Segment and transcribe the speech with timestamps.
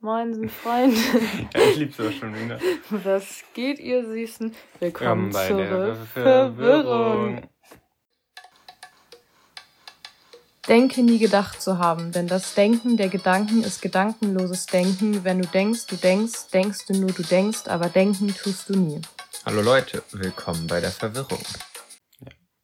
[0.00, 0.96] Moinsen, Freunde.
[1.54, 2.60] ja, ich lieb's auch schon wieder.
[2.90, 4.54] Was geht, ihr Süßen?
[4.78, 5.96] Willkommen bei zur der.
[6.12, 7.48] Verwirrung.
[10.68, 15.24] Denke nie gedacht zu haben, denn das Denken der Gedanken ist gedankenloses Denken.
[15.24, 19.00] Wenn du denkst, du denkst, denkst du nur, du denkst, aber denken tust du nie.
[19.46, 21.38] Hallo Leute, willkommen bei der Verwirrung.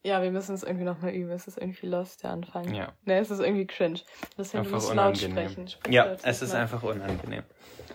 [0.05, 1.31] Ja, wir müssen es irgendwie nochmal üben.
[1.31, 2.75] Es ist irgendwie lost, der Anfang.
[2.75, 2.93] Ja.
[3.05, 4.01] Ne, es ist irgendwie cringe.
[4.37, 5.31] Deswegen Einfach musst du laut unangenehm.
[5.49, 5.69] sprechen.
[5.69, 6.61] Sprich Ja, es ist mal.
[6.63, 7.45] einfach unangenehm.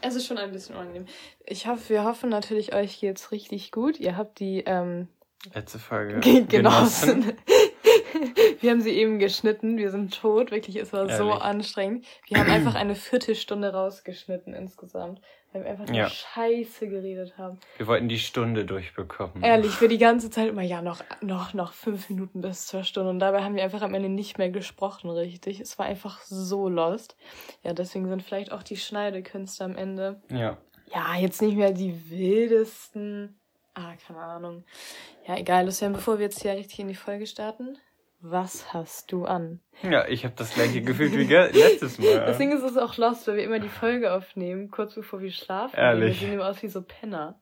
[0.01, 1.05] Es ist schon ein bisschen unangenehm.
[1.45, 3.99] Ich hoffe, wir hoffen natürlich, euch geht's richtig gut.
[3.99, 5.09] Ihr habt die ähm,
[5.53, 6.19] Letzte Folge.
[6.21, 7.33] ge- genossen.
[8.61, 9.77] wir haben sie eben geschnitten.
[9.77, 10.51] Wir sind tot.
[10.51, 11.41] Wirklich, es war so Ehrlich.
[11.43, 12.05] anstrengend.
[12.27, 15.19] Wir haben einfach eine Viertelstunde rausgeschnitten insgesamt.
[15.57, 16.09] Weil wir einfach nur Ja.
[16.09, 17.59] Scheiße geredet haben.
[17.77, 19.41] Wir wollten die Stunde durchbekommen.
[19.43, 23.09] Ehrlich, wir die ganze Zeit immer, ja, noch, noch, noch fünf Minuten bis zur Stunde.
[23.09, 25.59] Und dabei haben wir einfach am Ende nicht mehr gesprochen, richtig.
[25.59, 27.17] Es war einfach so lost.
[27.63, 30.57] Ja, deswegen sind vielleicht auch die Schneidekünste am Ende Ja.
[30.93, 33.39] ja, jetzt nicht mehr die wildesten.
[33.73, 34.63] Ah, keine Ahnung.
[35.27, 37.77] Ja, egal, Lucian, bevor wir jetzt hier richtig in die Folge starten,
[38.19, 39.59] was hast du an?
[39.83, 42.25] Ja, ich habe das gleiche Gefühl wie letztes Mal.
[42.27, 45.77] Deswegen ist es auch lost, weil wir immer die Folge aufnehmen, kurz bevor wir schlafen.
[45.77, 46.21] Ehrlich.
[46.21, 47.39] Wir sehen immer aus wie so Penner.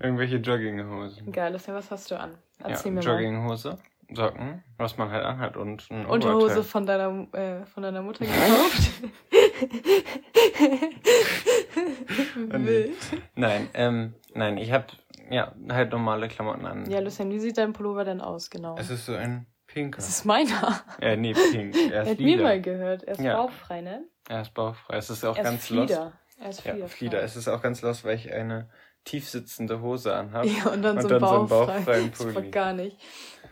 [0.00, 1.30] Irgendwelche Jogginghosen.
[1.30, 2.32] Geil, Lucian, was hast du an?
[2.60, 3.10] Ja, Erzähl mir mal.
[3.10, 3.78] Jogginghose,
[4.12, 8.90] Socken, was man halt anhat und ein Unterhose von deiner, äh, von deiner Mutter gekauft.
[12.36, 12.96] Wild.
[13.34, 14.86] Nein, ähm, nein, ich habe
[15.30, 16.90] ja halt normale Klamotten an.
[16.90, 18.76] Ja, Lucian, wie sieht dein Pullover denn aus, genau?
[18.76, 19.96] Es ist so ein pinker.
[19.96, 20.80] Das ist meiner.
[21.00, 21.74] Ja, nee, pink.
[21.92, 23.02] Er ist hat mir mal gehört.
[23.04, 23.36] Er ist Ja.
[23.36, 24.04] bauchfrei, ne?
[24.28, 24.96] Er ist bauchfrei.
[24.96, 25.86] Es ist auch Er ist ganz los.
[25.86, 26.12] Flieder.
[26.40, 27.22] Er ist Ja, Flieder.
[27.22, 28.68] Es ist auch ganz los, weil ich eine
[29.04, 30.48] tiefsitzende Hose anhabe.
[30.48, 31.74] Ja, und dann, Und so, dann ein so einen bauchfrei.
[31.76, 32.50] bauchfreien Das Pulli.
[32.50, 32.96] gar nicht.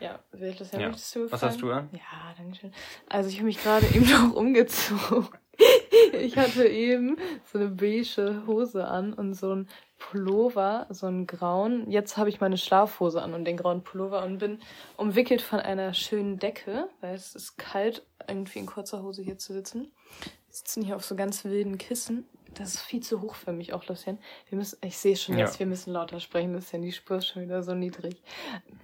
[0.00, 0.86] Ja, will das ja, Ja.
[0.88, 1.90] möchtest du Was hast du an?
[1.92, 2.00] Ja,
[2.36, 2.72] danke schön.
[3.08, 5.28] Also ich habe mich gerade eben noch umgezogen.
[6.12, 11.90] Ich hatte eben so eine beige Hose an und so ein Pullover, so einen grauen.
[11.90, 14.58] Jetzt habe ich meine Schlafhose an und den grauen Pullover und bin
[14.96, 19.52] umwickelt von einer schönen Decke, weil es ist kalt, irgendwie in kurzer Hose hier zu
[19.52, 19.92] sitzen.
[20.20, 22.26] Wir sitzen hier auf so ganz wilden Kissen.
[22.54, 24.18] Das ist viel zu hoch für mich auch, Lucien.
[24.50, 25.46] Wir müssen, ich sehe schon Ja.
[25.46, 26.82] jetzt, wir müssen lauter sprechen, Lucien.
[26.82, 28.22] Die Spur ist schon wieder so niedrig.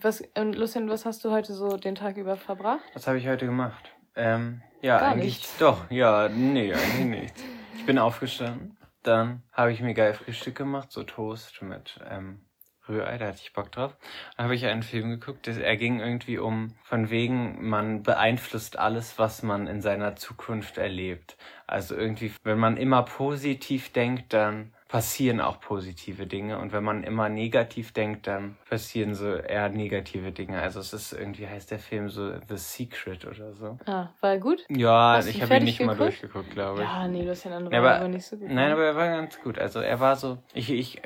[0.00, 2.80] Was, und Lucien, was hast du heute so den Tag über verbracht?
[2.94, 3.90] Was habe ich heute gemacht?
[4.18, 5.58] Ähm, ja, Gar eigentlich nichts.
[5.58, 5.90] doch.
[5.90, 7.44] Ja, nee, eigentlich nichts.
[7.76, 8.76] Ich bin aufgestanden.
[9.04, 12.40] Dann habe ich mir geil Frühstück gemacht, so Toast mit ähm,
[12.88, 13.96] Rührei, da hatte ich Bock drauf.
[14.36, 18.78] Dann habe ich einen Film geguckt, das, er ging irgendwie um, von wegen, man beeinflusst
[18.78, 21.36] alles, was man in seiner Zukunft erlebt.
[21.66, 26.58] Also irgendwie, wenn man immer positiv denkt, dann passieren auch positive Dinge.
[26.58, 30.60] Und wenn man immer negativ denkt, dann passieren so eher negative Dinge.
[30.60, 33.78] Also es ist irgendwie, heißt der Film so The Secret oder so.
[33.86, 34.64] Ah, war er gut?
[34.70, 36.00] Ja, Hast du ich habe ihn nicht mal geguckt?
[36.22, 36.88] durchgeguckt, glaube ich.
[36.88, 38.48] Ja, nee, Lucien, andere Ja, war aber- aber nicht so gut.
[38.48, 38.72] Nein, ne?
[38.72, 39.58] aber er war ganz gut.
[39.58, 41.02] Also er war so, ich, ich,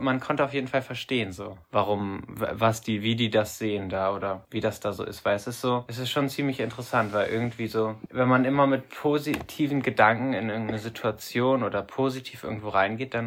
[0.00, 4.14] man konnte auf jeden Fall verstehen, so, warum, was die, wie die das sehen da
[4.14, 7.12] oder wie das da so ist, weil es ist so, es ist schon ziemlich interessant,
[7.12, 12.70] weil irgendwie so, wenn man immer mit positiven Gedanken in irgendeine Situation oder positiv irgendwo
[12.70, 13.25] reingeht, dann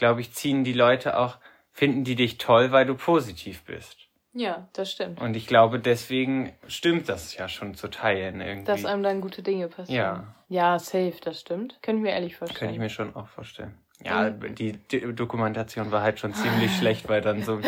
[0.00, 1.36] glaube ich, ziehen die Leute auch,
[1.70, 3.98] finden die dich toll, weil du positiv bist.
[4.32, 5.20] Ja, das stimmt.
[5.20, 8.66] Und ich glaube, deswegen stimmt das ja schon zu teilen irgendwie.
[8.66, 9.96] Dass einem dann gute Dinge passieren.
[9.96, 10.34] Ja.
[10.48, 11.78] Ja, safe, das stimmt.
[11.82, 12.72] Könnte ich mir ehrlich Könnte vorstellen.
[12.72, 13.76] ich mir schon auch vorstellen.
[14.02, 17.60] Ja, die D Dokumentation war halt schon ziemlich schlecht, weil dann so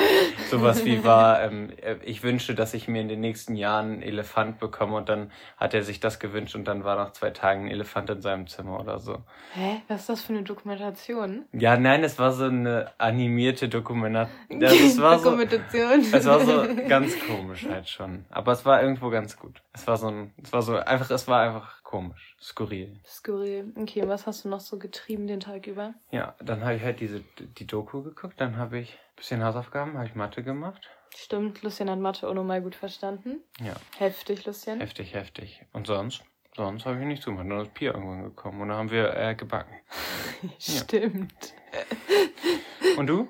[0.51, 4.03] sowas wie war, ähm, äh, ich wünsche, dass ich mir in den nächsten Jahren einen
[4.03, 7.67] Elefant bekomme und dann hat er sich das gewünscht und dann war nach zwei Tagen
[7.67, 9.19] ein Elefant in seinem Zimmer oder so.
[9.53, 9.83] Hä?
[9.89, 11.45] Was ist das für eine Dokumentation?
[11.53, 14.63] Ja, nein, es war so eine animierte Dokumentation.
[14.63, 16.01] Es war so, Dokumentation.
[16.01, 18.25] es war so ganz komisch halt schon.
[18.31, 19.61] Aber es war irgendwo ganz gut.
[19.75, 22.99] Es war so ein, es war so einfach, es war einfach komisch, skurril.
[23.07, 23.73] Skurril.
[23.77, 25.95] Okay, was hast du noch so getrieben den Tag über?
[26.11, 29.95] Ja, dann habe ich halt diese die Doku geguckt, dann habe ich ein bisschen Hausaufgaben,
[29.97, 30.91] habe ich Mathe gemacht.
[31.15, 33.43] Stimmt, Lucien hat Mathe auch nochmal gut verstanden.
[33.61, 34.81] Ja, Heftig, Lucien.
[34.81, 35.65] heftig, heftig.
[35.73, 36.23] Und sonst?
[36.57, 37.47] Sonst habe ich nichts gemacht.
[37.49, 39.75] Dann ist Pia irgendwann gekommen und dann haben wir äh, gebacken.
[40.59, 41.55] Stimmt.
[42.99, 43.29] Und du?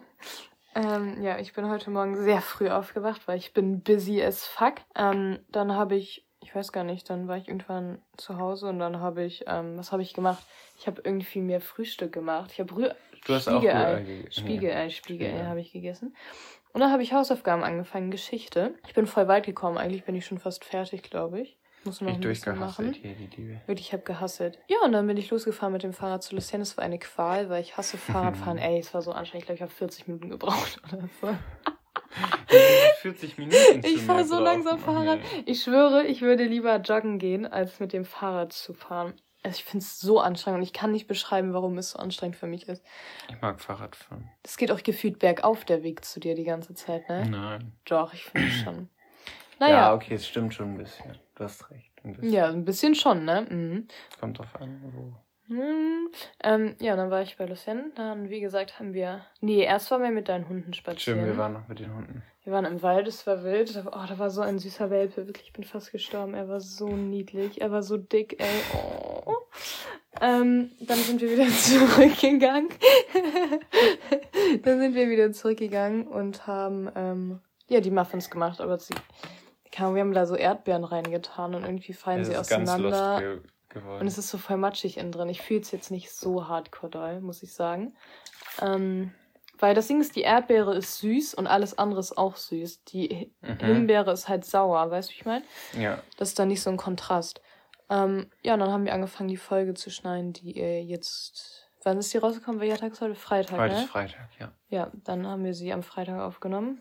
[0.75, 4.75] Ähm, ja, ich bin heute Morgen sehr früh aufgewacht, weil ich bin busy as fuck.
[4.97, 8.79] Ähm, dann habe ich, ich weiß gar nicht, dann war ich irgendwann zu Hause und
[8.79, 10.43] dann habe ich, ähm, was habe ich gemacht?
[10.79, 12.51] Ich habe irgendwie mehr Frühstück gemacht.
[12.53, 14.33] Ich habe Rühr Du hast auch Spiegelei, Rührei gegessen.
[14.33, 14.91] Spiegelei, Spiegelei
[15.31, 15.45] Spiegelei.
[15.47, 16.17] habe ich gegessen.
[16.73, 18.75] Und dann habe ich Hausaufgaben angefangen, Geschichte.
[18.89, 19.79] Ich bin voll weit gekommen.
[19.79, 21.57] Eigentlich bin ich schon fast fertig, glaube ich.
[21.85, 22.93] Muss noch Ich ein bisschen durchgehasselt machen.
[23.03, 23.61] hier, die Liebe.
[23.67, 24.59] Wirklich, ich habe gehasselt.
[24.69, 26.61] Ja, und dann bin ich losgefahren mit dem Fahrrad zu Lucien.
[26.63, 28.59] Es war eine Qual, weil ich hasse Fahrradfahren.
[28.59, 29.43] Ey, es war so anstrengend.
[29.43, 31.29] Ich glaube, ich habe 40 Minuten gebraucht oder so.
[33.03, 33.81] 40 Minuten.
[33.85, 34.45] Ich fahre so brauchen.
[34.45, 35.19] langsam Oh, Fahrrad.
[35.21, 35.43] nee.
[35.47, 39.13] Ich schwöre, ich würde lieber joggen gehen, als mit dem Fahrrad zu fahren.
[39.43, 42.37] also ich finde es so anstrengend und ich kann nicht beschreiben, warum es so anstrengend
[42.37, 42.83] für mich ist.
[43.29, 44.31] Ich mag Fahrradfahren.
[44.43, 47.27] Es geht auch gefühlt bergauf der Weg zu dir die ganze Zeit, ne?
[47.29, 47.73] Nein.
[47.85, 48.89] Doch, ich finde schon.
[49.59, 49.75] Naja.
[49.75, 51.17] Ja, okay, es stimmt schon ein bisschen.
[51.37, 51.93] Du hast recht.
[52.23, 53.47] Ja, ein bisschen schon, ne?
[53.49, 53.87] Mhm.
[54.19, 55.13] Kommt drauf an, wo.
[55.49, 56.09] Hm,
[56.43, 57.93] ähm, ja, dann war ich bei Lucien.
[57.97, 59.25] Dann, wie gesagt, haben wir.
[59.41, 61.21] Nee, erst waren wir mit deinen Hunden spazieren.
[61.21, 62.23] Stimmt, wir waren noch mit den Hunden.
[62.45, 63.81] Wir waren im Wald, es war wild.
[63.87, 65.27] Oh, da war so ein süßer Welpe.
[65.27, 66.35] Wirklich, ich bin fast gestorben.
[66.35, 67.61] Er war so niedlich.
[67.61, 68.63] Er war so dick, ey.
[68.75, 69.37] Oh.
[70.21, 72.69] Ähm, dann sind wir wieder zurückgegangen.
[74.63, 78.61] dann sind wir wieder zurückgegangen und haben ähm, ja die Muffins gemacht.
[78.61, 78.95] Aber sie,
[79.71, 83.41] wir haben da so Erdbeeren reingetan und irgendwie fallen Es sie auseinander.
[83.73, 84.01] Geworden.
[84.01, 85.29] Und es ist so voll matschig innen drin.
[85.29, 87.95] Ich fühle es jetzt nicht so hardcore doll, muss ich sagen.
[88.61, 89.13] Ähm,
[89.59, 92.85] weil das Ding ist, die Erdbeere ist süß und alles andere ist auch süß.
[92.85, 93.59] Die Mhm.
[93.59, 95.45] Himbeere ist halt sauer, weißt du, wie ich meine?
[95.79, 95.99] ja.
[96.17, 97.41] Das ist dann nicht so ein Kontrast.
[97.91, 101.69] Ähm, ja, und dann haben wir angefangen, die Folge zu schneiden, die äh, jetzt.
[101.85, 102.61] Wann ist die rausgekommen?
[102.61, 103.15] Welcher Tag ist heute?
[103.17, 103.81] Freitag, Heute ne?
[103.83, 104.53] ist Freitag, ja.
[104.69, 106.81] Ja, dann haben wir sie am Freitag aufgenommen.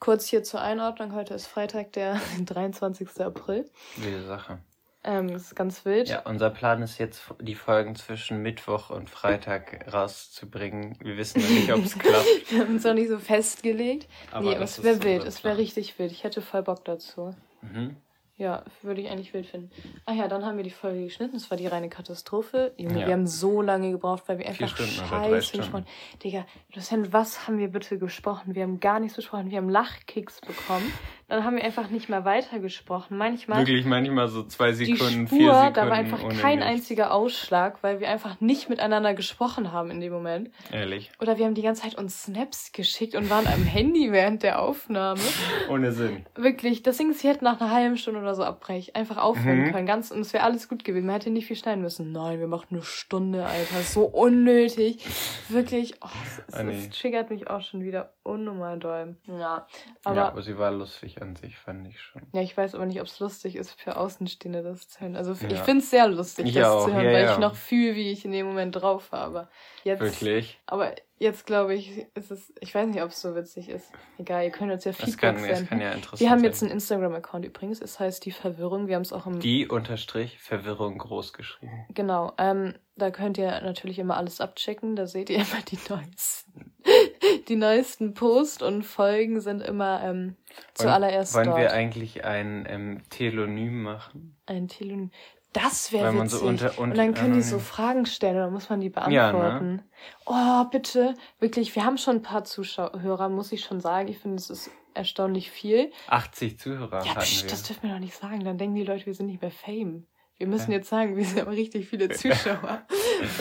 [0.00, 3.08] Kurz hier zur Einordnung, heute ist Freitag, der 23.
[3.20, 3.70] April.
[3.96, 4.58] Wilde Sache.
[5.04, 6.08] Ähm, das ist ganz wild.
[6.08, 10.96] Ja, unser Plan ist jetzt, die Folgen zwischen Mittwoch und Freitag rauszubringen.
[11.00, 12.50] Wir wissen noch nicht, ob es klappt.
[12.50, 14.08] Wir haben uns noch nicht so festgelegt.
[14.32, 15.24] Aber nee, aber es wäre wild.
[15.24, 16.10] Es wäre richtig wild.
[16.10, 17.34] Ich hätte voll Bock dazu.
[17.62, 17.96] Mhm.
[18.36, 19.70] Ja, würde ich eigentlich wild finden.
[20.06, 21.34] Ach ja, dann haben wir die Folge geschnitten.
[21.34, 22.72] Das war die reine Katastrophe.
[22.76, 23.06] Junge, Ja.
[23.08, 25.86] wir haben so lange gebraucht, weil wir einfach Stunden scheiße gesprochen
[26.22, 28.54] Digga, Lucien, was haben wir bitte gesprochen?
[28.54, 29.50] Wir haben gar nichts besprochen.
[29.50, 30.92] Wir haben Lachkicks bekommen.
[31.28, 33.18] Dann haben wir einfach nicht mehr weitergesprochen.
[33.18, 35.74] Manchmal Wirklich manchmal so zwei die Sekunden, Spur, vier Sekunden.
[35.74, 36.70] da war einfach kein nichts.
[36.72, 40.50] einziger Ausschlag, weil wir einfach nicht miteinander gesprochen haben in dem Moment.
[40.72, 41.10] Ehrlich.
[41.20, 44.62] Oder wir haben die ganze Zeit uns Snaps geschickt und waren am Handy während der
[44.62, 45.20] Aufnahme.
[45.68, 46.24] Ohne Sinn.
[46.34, 48.94] Wirklich, das Ding ist, sie hätten nach einer halben Stunde oder so abbrechen.
[48.94, 49.72] Einfach aufhören Mhm.
[49.72, 49.86] können.
[49.86, 51.04] Ganz, und es wäre alles gut gewesen.
[51.04, 52.10] Man hätte nicht viel schneiden müssen.
[52.10, 53.82] Nein, wir machen eine Stunde, Alter.
[53.82, 55.04] So unnötig.
[55.50, 56.72] Wirklich, oh, es, es, Ah, nee.
[56.78, 59.16] es triggert mich auch schon wieder unnormal doll.
[59.26, 59.66] Ja,
[60.04, 62.22] Aber, ja, aber sie war lustig an sich, fand ich schon.
[62.32, 65.16] ich weiß aber nicht, ob es lustig ist für Außenstehende, das zu hören.
[65.16, 65.64] Also ich Ja.
[65.64, 67.32] finde es sehr lustig, Ich das auch, zu hören, ja, weil ja.
[67.34, 69.20] ich noch fühle, wie ich in dem Moment drauf war.
[69.20, 69.48] Aber
[69.84, 70.58] jetzt, Wirklich.
[70.66, 73.90] aber jetzt glaube ich, ist es, ich weiß nicht, ob es so witzig ist.
[74.18, 75.62] Egal, ihr könnt uns ja Feedback kann, senden.
[75.64, 76.44] es kann ja interessant Wir haben sein.
[76.44, 78.86] jetzt einen Instagram-Account übrigens, es heißt die Verwirrung.
[78.86, 79.40] Wir haben es auch im.
[79.40, 81.86] Die unterstrich Verwirrung groß geschrieben.
[81.94, 84.96] Genau, ähm, da könnt ihr natürlich immer alles abchecken.
[84.96, 86.74] Da seht ihr immer die neuesten.
[87.48, 90.36] Die neuesten Posts und Folgen sind immer ähm,
[90.74, 91.58] zuallererst Wollen dort.
[91.58, 94.36] wir eigentlich ein ähm, Telonym machen?
[94.46, 95.10] Ein Telonym.
[95.54, 96.38] Das wäre witzig.
[96.40, 97.42] so unter- und dann können die anonym.
[97.42, 99.38] so Fragen stellen und dann muss man die Ja, ne?
[99.38, 99.82] beantworten.
[100.26, 101.14] Oh, bitte.
[101.40, 104.08] Wirklich, wir haben schon ein paar Zuschauer, muss ich schon sagen.
[104.08, 105.90] Ich finde, es ist erstaunlich viel.
[106.08, 107.48] 80 Zuhörer Ja, wir.
[107.48, 108.44] das dürfen wir doch nicht sagen.
[108.44, 110.06] Dann denken die Leute, wir sind nicht mehr Fame.
[110.38, 112.82] Wir müssen jetzt sagen, wir sind aber richtig viele Zuschauer.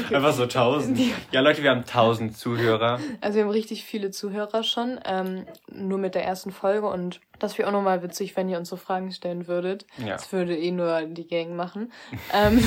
[0.03, 0.15] Okay.
[0.15, 0.97] Einfach so 1000.
[0.97, 2.99] Die- Ja, Leute, wir haben 1000 Zuhörer.
[3.21, 7.57] Also wir haben richtig viele Zuhörer schon, ähm, nur mit der ersten Folge und das
[7.57, 9.85] wäre auch nochmal witzig, wenn ihr uns so Fragen stellen würdet.
[9.97, 10.13] Ja.
[10.13, 11.91] Das würde eh nur die Gang machen.
[12.33, 12.63] ähm,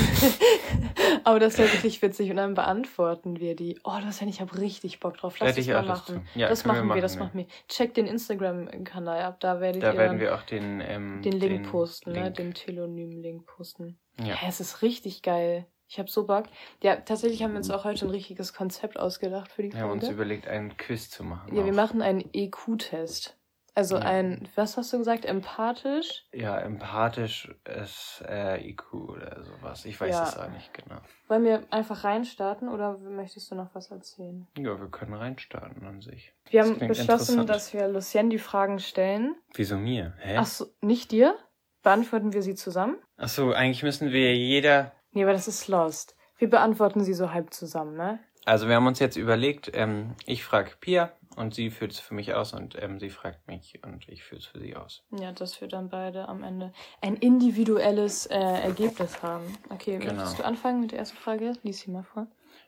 [1.25, 3.79] aber das wäre wirklich witzig und dann beantworten wir die.
[3.85, 5.39] Oh, das ich habe richtig Bock drauf.
[5.41, 6.29] Lass das mal machen.
[6.35, 7.67] Ja, das können wir machen wir, das machen, machen wir.
[7.69, 11.71] Checkt den Instagram-Kanal ab, da werdet Da ihr werden wir auch den, ähm, den Link
[11.71, 12.25] posten, ne?
[12.25, 12.37] Link.
[12.37, 13.99] Den Telonym-Link posten.
[14.19, 14.27] Ja.
[14.27, 15.67] Ja, es ist richtig geil.
[15.91, 16.45] Ich habe so Bock.
[16.85, 19.91] Ja, tatsächlich haben wir uns auch heute ein richtiges Konzept ausgedacht für die Wir haben
[19.91, 21.57] uns überlegt, einen Quiz zu machen.
[21.57, 21.77] Ja, wir auch.
[21.77, 23.37] machen einen EQ-Test.
[23.75, 24.03] Also Ja.
[24.03, 26.25] ein, was hast du gesagt, empathisch?
[26.33, 29.85] Ja, empathisch ist äh, IQ oder sowas.
[29.85, 30.23] Ich weiß Ja.
[30.25, 31.01] es auch nicht genau.
[31.29, 34.47] Wollen wir einfach reinstarten oder möchtest du noch was erzählen?
[34.59, 36.33] Ja, wir können reinstarten an sich.
[36.51, 39.37] Wir Das haben beschlossen, dass wir Lucien die Fragen stellen.
[39.55, 40.15] Wieso mir?
[40.19, 40.37] Hä?
[40.39, 41.37] Ach so, nicht dir?
[41.83, 42.97] Beantworten wir sie zusammen?
[43.17, 44.93] Ach so, eigentlich müssen wir jeder.
[45.13, 46.17] Nee, aber das ist lost.
[46.37, 48.19] Wir beantworten sie so halb zusammen, ne?
[48.47, 52.15] Also wir haben uns jetzt überlegt, ähm, ich frage Pia und sie führt es für
[52.15, 55.03] mich aus und ähm, sie fragt mich und ich führe es für sie aus.
[55.11, 59.57] Ja, dass wir dann beide am Ende ein individuelles äh, Ergebnis haben.
[59.71, 60.15] Okay, Genau.
[60.15, 61.55] möchtest du anfangen mit der ersten Frage?
[61.63, 62.27] Lies sie mal vor.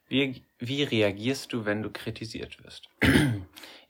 [0.08, 2.88] Wie, wie reagierst du, wenn du kritisiert wirst?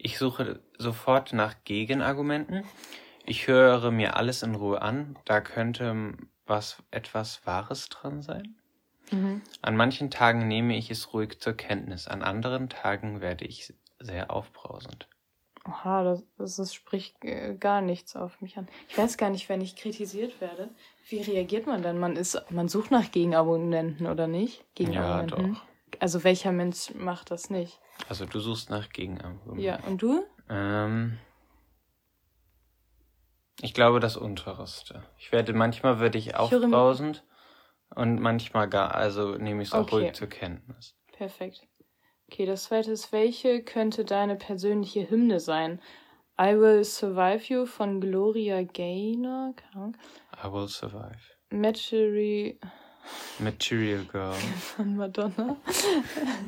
[0.05, 2.65] Ich suche sofort nach Gegenargumenten.
[3.25, 5.17] Ich höre mir alles in Ruhe an.
[5.25, 8.57] Da könnte was etwas Wahres dran sein.
[9.13, 9.43] Mhm.
[9.61, 12.09] An manchen Tagen nehme ich es ruhig zur Kenntnis.
[12.09, 13.73] An anderen Tagen werde ich
[14.05, 15.09] sehr aufbrausend.
[15.69, 18.69] Oha, das, das, das spricht äh, gar nichts auf mich an.
[18.89, 20.69] Ich weiß gar nicht, wenn ich kritisiert werde,
[21.09, 21.99] wie reagiert man dann?
[22.01, 24.59] Man ist, man sucht nach Gegenabonnenten oder nicht?
[24.59, 25.55] Ja, Gegenabonnenten.
[25.55, 25.63] doch.
[26.01, 27.79] Also welcher Mensch macht das nicht?
[28.09, 29.63] Also du suchst nach Gegenargumenten.
[29.63, 30.25] Ja, und du?
[30.49, 31.19] Ähm,
[33.61, 35.05] ich glaube das Unterste.
[35.19, 37.25] Ich werde manchmal werde ich aufbrausend
[37.95, 39.95] Und manchmal gar, also nehme ich es auch Okay.
[39.97, 40.97] ruhig zur Kenntnis.
[41.13, 41.69] Perfekt.
[42.33, 45.83] Okay, das zweite ist, welche könnte deine persönliche Hymne sein?
[46.41, 49.53] I Will Survive You von Gloria Gaynor.
[50.43, 51.19] I will survive.
[51.51, 52.55] Material
[53.39, 54.33] Material Girl.
[54.77, 55.59] von Madonna.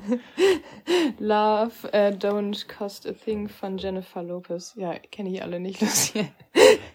[1.18, 4.72] Love äh, Don't Cost a Thing von Jennifer Lopez.
[4.76, 6.32] Ja, kenne ich alle nicht, Lucy.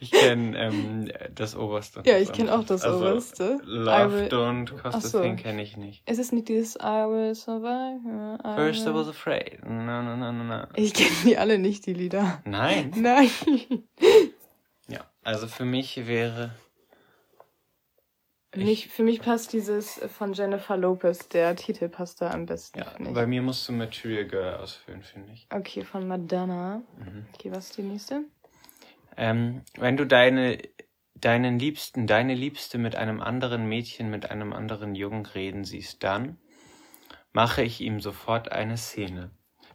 [0.01, 2.01] Ich kenne ähm, das Oberste.
[2.05, 3.59] Ja, ich kenn auch das also, Oberste.
[3.63, 5.19] I Love will- Don't Cost so.
[5.19, 6.03] a Thing kenne ich nicht.
[6.05, 8.37] Es ist nicht dieses I Will Survive.
[8.43, 9.59] I First I will- was afraid.
[9.65, 10.63] No, no, no, no, no.
[10.75, 12.41] Ich kenne die alle nicht, die Lieder.
[12.45, 12.93] Nein.
[12.95, 13.29] Nein.
[14.87, 16.51] Ja, also für mich wäre.
[18.55, 22.79] Ich- Mich, für mich passt dieses von Jennifer Lopez, der Titel passt da am besten.
[22.79, 25.45] Ja, bei mir musst du Material Girl ausführen, finde ich.
[25.53, 26.81] Okay, von Madonna.
[26.97, 27.25] Mhm.
[27.35, 28.23] Okay, was ist die nächste?
[29.19, 30.59] Ähm, wenn du deine,
[31.13, 36.37] deinen Liebsten, deine Liebste mit einem anderen Mädchen, mit einem anderen Jungen reden siehst, dann
[37.33, 39.31] mache ich ihm sofort eine Szene.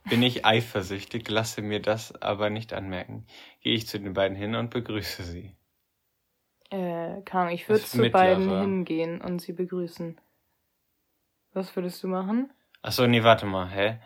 [0.08, 3.26] Bin ich eifersüchtig, lasse mir das aber nicht anmerken.
[3.60, 5.54] Gehe ich zu den beiden hin und begrüße sie.
[6.70, 8.36] Äh, Ahnung, ich würde zu Mittlere.
[8.36, 10.18] beiden hingehen und sie begrüßen.
[11.52, 12.50] Was würdest du machen?
[12.80, 13.98] Ach so, nee, warte mal, hä?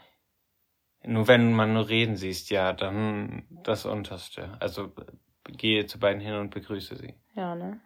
[1.04, 4.56] Nur wenn man nur reden siehst, ja, dann das Unterste.
[4.60, 4.92] Also
[5.56, 7.14] gehe zu beiden hin und begrüße sie.
[7.34, 7.80] Ja, ne?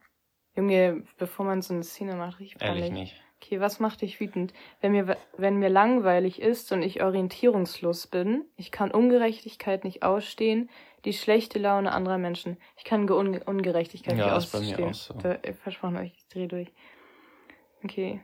[0.56, 3.12] Junge, bevor man so eine Szene macht, richtig Ehrlich peinlich.
[3.12, 3.22] nicht.
[3.42, 4.52] Okay, was macht dich wütend?
[4.80, 10.70] Wenn mir, wenn mir langweilig ist und ich orientierungslos bin, ich kann Ungerechtigkeit nicht ausstehen,
[11.04, 12.56] die schlechte Laune anderer Menschen.
[12.76, 14.88] Ich kann Ge Un Ungerechtigkeit Ja, nicht ist bei mir ausstehen.
[14.90, 15.14] auch so.
[15.14, 16.72] Da, ich versprochen euch, ich dreh durch.
[17.82, 18.20] Okay.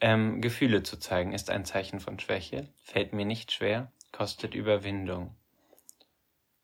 [0.00, 5.34] Ähm, Gefühle zu zeigen ist ein Zeichen von Schwäche, fällt mir nicht schwer, kostet Überwindung.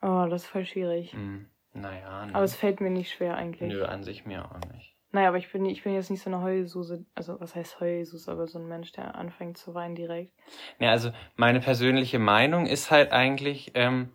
[0.04, 1.14] Oh, das ist voll schwierig.
[1.14, 2.34] Hm, naja, ne.
[2.34, 3.72] Aber es fällt mir nicht schwer eigentlich.
[3.72, 4.94] Nö, an sich mir auch nicht.
[5.12, 8.30] Naja, aber ich bin, ich bin jetzt nicht so eine Heulsuse, also was heißt Heulsuse,
[8.30, 10.32] aber so ein Mensch, der anfängt zu weinen direkt.
[10.78, 14.10] Ja, also meine persönliche Meinung ist halt eigentlich, ähm,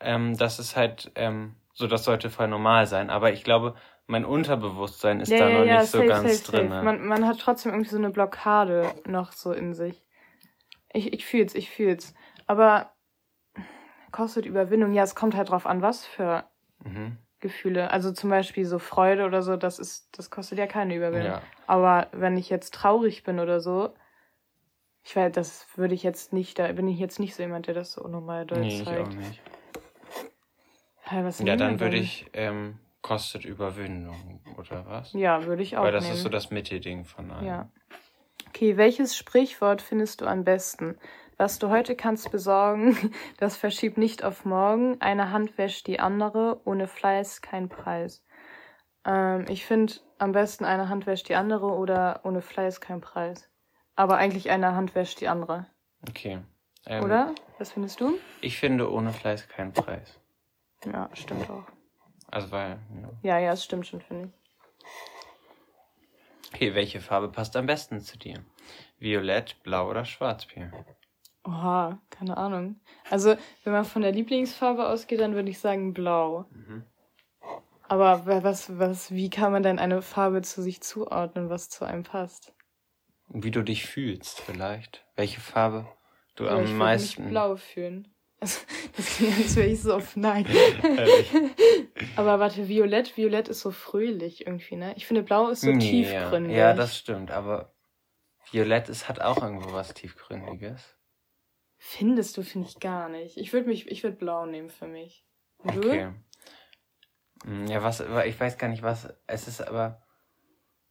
[0.00, 3.08] ähm, dass es halt, ähm, so das sollte voll normal sein.
[3.08, 3.76] Aber ich glaube,
[4.06, 6.68] mein Unterbewusstsein ist da noch nicht so ganz drin.
[6.70, 6.82] ne?
[6.82, 10.02] Man, man hat trotzdem irgendwie so eine Blockade noch so in sich.
[10.92, 12.14] Ich, ich fühl's, ich fühl's.
[12.46, 12.90] Aber
[14.12, 14.92] kostet Überwindung.
[14.92, 16.44] Ja, es kommt halt drauf an, was für
[16.84, 17.18] Mhm.
[17.40, 17.90] Gefühle.
[17.90, 21.32] Also zum Beispiel so Freude oder so, das ist, das kostet ja keine Überwindung.
[21.32, 21.42] Ja.
[21.66, 23.94] Aber wenn ich jetzt traurig bin oder so,
[25.04, 27.74] ich weiß, das würde ich jetzt nicht, da bin ich jetzt nicht so jemand, der
[27.74, 29.00] das so unnormal doll Nee, ich zeigt.
[29.00, 29.40] auch nicht.
[31.02, 35.12] Hä, was Ja, dann würde ich, ähm, kostet Überwindung, oder was?
[35.12, 36.16] Ja, würde ich auch Weil das nehmen.
[36.16, 37.44] ist so das Mittelding von allen.
[37.46, 37.70] Ja.
[38.48, 40.98] Okay, welches Sprichwort findest du am besten?
[41.38, 45.00] Was du heute kannst besorgen, das verschiebt nicht auf morgen.
[45.00, 48.24] Eine Hand wäscht die andere, ohne Fleiß kein Preis.
[49.04, 53.48] Ähm, ich finde am besten eine Hand wäscht die andere oder ohne Fleiß kein Preis.
[53.94, 55.66] Aber eigentlich eine Hand wäscht die andere.
[56.08, 56.40] Okay.
[56.86, 57.34] Ähm, Oder?
[57.58, 58.18] Was findest du?
[58.40, 60.18] Ich finde ohne Fleiß kein Preis.
[60.84, 61.66] Ja, stimmt auch.
[62.30, 63.10] Also weil, ja.
[63.22, 64.32] Ja, ja, es stimmt schon, finde ich.
[66.52, 68.44] Okay, welche Farbe passt am besten zu dir?
[68.98, 70.72] Violett, blau oder schwarzbier?
[71.48, 72.78] Oha, keine Ahnung.
[73.08, 76.44] Also, wenn man von der Lieblingsfarbe ausgeht, dann würde ich sagen blau.
[76.50, 76.84] Mhm.
[77.88, 81.86] Aber wa- was, was, wie kann man denn eine Farbe zu sich zuordnen, was zu
[81.86, 82.52] einem passt?
[83.28, 85.06] Wie du dich fühlst vielleicht.
[85.16, 85.86] Welche Farbe
[86.34, 87.22] du Ja, am ich würde meisten...
[87.22, 88.14] mich blau fühlen.
[88.40, 88.60] Also,
[88.96, 90.46] das klingt, als wäre ich so auf Nein.
[92.16, 94.92] Aber warte, Violett, Violett ist so fröhlich irgendwie, ne?
[94.96, 96.56] Ich finde, Blau ist so Nee, tiefgründig.
[96.56, 97.72] Ja, das stimmt, aber
[98.50, 100.97] Violett ist, hat auch irgendwo was Tiefgründiges.
[101.78, 103.36] Findest du, finde ich gar nicht.
[103.36, 105.24] Ich würde mich, ich würde Blau nehmen für mich.
[105.58, 105.80] Und du?
[105.80, 106.12] Okay.
[107.44, 110.02] Hm, Ja, was, ich weiß gar nicht, was es ist, aber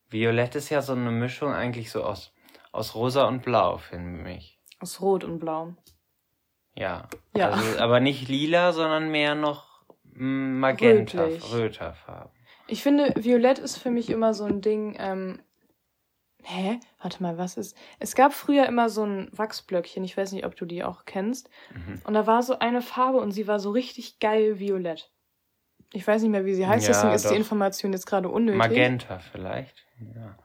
[0.09, 2.33] Violett ist ja so eine Mischung eigentlich so aus,
[2.71, 4.59] aus Rosa und Blau, finde ich.
[4.79, 5.75] Aus Rot und Blau.
[6.75, 7.09] Ja.
[7.35, 7.49] Ja.
[7.49, 11.51] Also, aber nicht lila, sondern mehr noch mm, Magenta, Rötlich.
[11.51, 12.31] Röterfarben.
[12.67, 15.41] Ich finde, Violett ist für mich immer so ein Ding, ähm,
[16.43, 16.79] hä?
[17.01, 17.75] Warte mal, was ist?
[17.99, 21.49] Es gab früher immer so ein Wachsblöckchen, ich weiß nicht, ob du die auch kennst.
[21.73, 22.01] Mhm.
[22.05, 25.11] Und da war so eine Farbe und sie war so richtig geil violett.
[25.93, 27.31] Ich weiß nicht mehr, wie sie heißt, Ja, deswegen ist doch.
[27.31, 28.57] die Information jetzt gerade unnötig.
[28.57, 29.85] Magenta vielleicht.
[30.15, 30.37] Ja.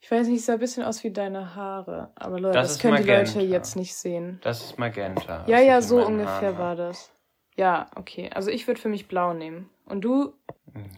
[0.00, 2.10] Ich weiß nicht, es sah ein bisschen aus wie deine Haare.
[2.16, 3.34] Aber Leute, Das das, können die Magenta.
[3.34, 4.40] Leute jetzt nicht sehen.
[4.42, 5.44] Das ist Magenta.
[5.46, 7.12] Ja, ja, so ungefähr Haaren war das.
[7.56, 8.30] Ja, okay.
[8.34, 9.68] Also ich würde für mich blau nehmen.
[9.84, 10.32] Und du?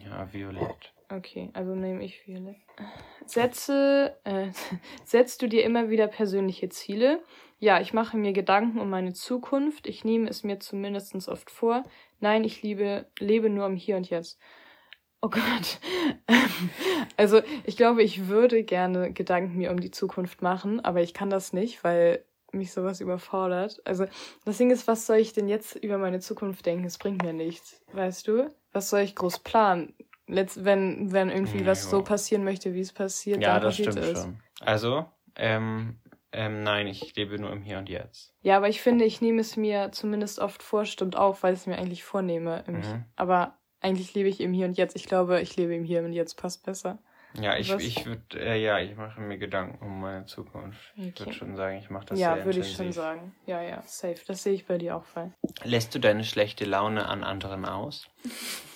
[0.05, 0.92] Ja, Violett.
[1.15, 2.55] Okay, also nehme ich Violett.
[3.25, 4.47] Setze, äh,
[5.05, 7.21] setzt du dir immer wieder persönliche Ziele?
[7.59, 9.87] Ja, ich mache mir Gedanken um meine Zukunft.
[9.87, 11.83] Ich nehme es mir zumindest oft vor.
[12.19, 14.39] Nein, ich liebe, lebe nur im Hier und Jetzt.
[15.21, 15.79] Oh Gott.
[17.15, 21.29] Also ich glaube, ich würde gerne Gedanken mir um die Zukunft machen, aber ich kann
[21.29, 23.81] das nicht, weil mich sowas überfordert.
[23.85, 24.05] Also
[24.45, 26.85] das Ding ist, was soll ich denn jetzt über meine Zukunft denken?
[26.85, 28.49] Es bringt mir nichts, weißt du?
[28.71, 29.93] Was soll ich groß planen?
[30.33, 32.03] Letzt, wenn, wenn irgendwie Ja, was so ja.
[32.03, 34.21] passieren möchte, wie es passiert, Ja, dann das passiert stimmt es.
[34.21, 34.39] schon.
[34.59, 35.99] Also, ähm,
[36.31, 38.33] ähm, nein, ich lebe nur im Hier und Jetzt.
[38.41, 41.61] Ja, aber ich finde, ich nehme es mir zumindest oft vor, stimmt auch, weil ich
[41.61, 42.63] es mir eigentlich vornehme.
[42.67, 43.05] Mhm.
[43.15, 44.95] Aber eigentlich lebe ich im Hier und Jetzt.
[44.95, 46.99] Ich glaube, ich lebe im Hier und Jetzt passt besser.
[47.41, 47.81] Ja, ich, Was?
[47.81, 50.93] ich würde, äh, ja, ich mache mir Gedanken um meine Zukunft.
[50.95, 51.19] Ich Okay.
[51.19, 53.35] würde schon sagen, ich mache das ja, sehr würde ich schon sagen.
[53.47, 54.19] Ja, ja, safe.
[54.27, 55.31] Das sehe ich bei dir auch voll.
[55.63, 58.07] Lässt du deine schlechte Laune an anderen aus?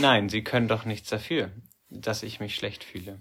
[0.00, 1.50] Nein, sie können doch nichts dafür,
[1.90, 3.20] dass ich mich schlecht fühle.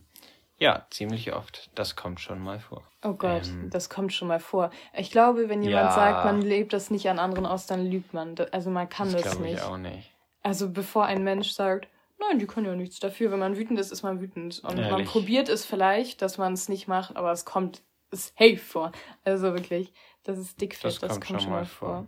[0.58, 1.70] Ja, ziemlich oft.
[1.76, 2.84] Das kommt schon mal vor.
[3.04, 3.70] Oh Gott, Ähm.
[3.70, 4.70] das kommt schon mal vor.
[4.96, 5.92] Ich glaube, wenn jemand Ja.
[5.92, 8.36] sagt, man lebt das nicht an anderen aus, dann lügt man.
[8.52, 9.64] Also man kann Das das, glaube ich nicht.
[9.64, 10.12] auch nicht.
[10.42, 11.88] Also bevor ein Mensch sagt,
[12.20, 13.32] nein, die können ja nichts dafür.
[13.32, 14.60] Wenn man wütend ist, ist man wütend.
[14.64, 15.08] Und man Ehrlich.
[15.10, 18.92] probiert es vielleicht, dass man es nicht macht, aber es kommt safe vor.
[19.26, 19.92] Also wirklich,
[20.24, 21.90] das ist dickfett, Das das, kommt kommt, schon mal vor.
[21.90, 22.08] vor.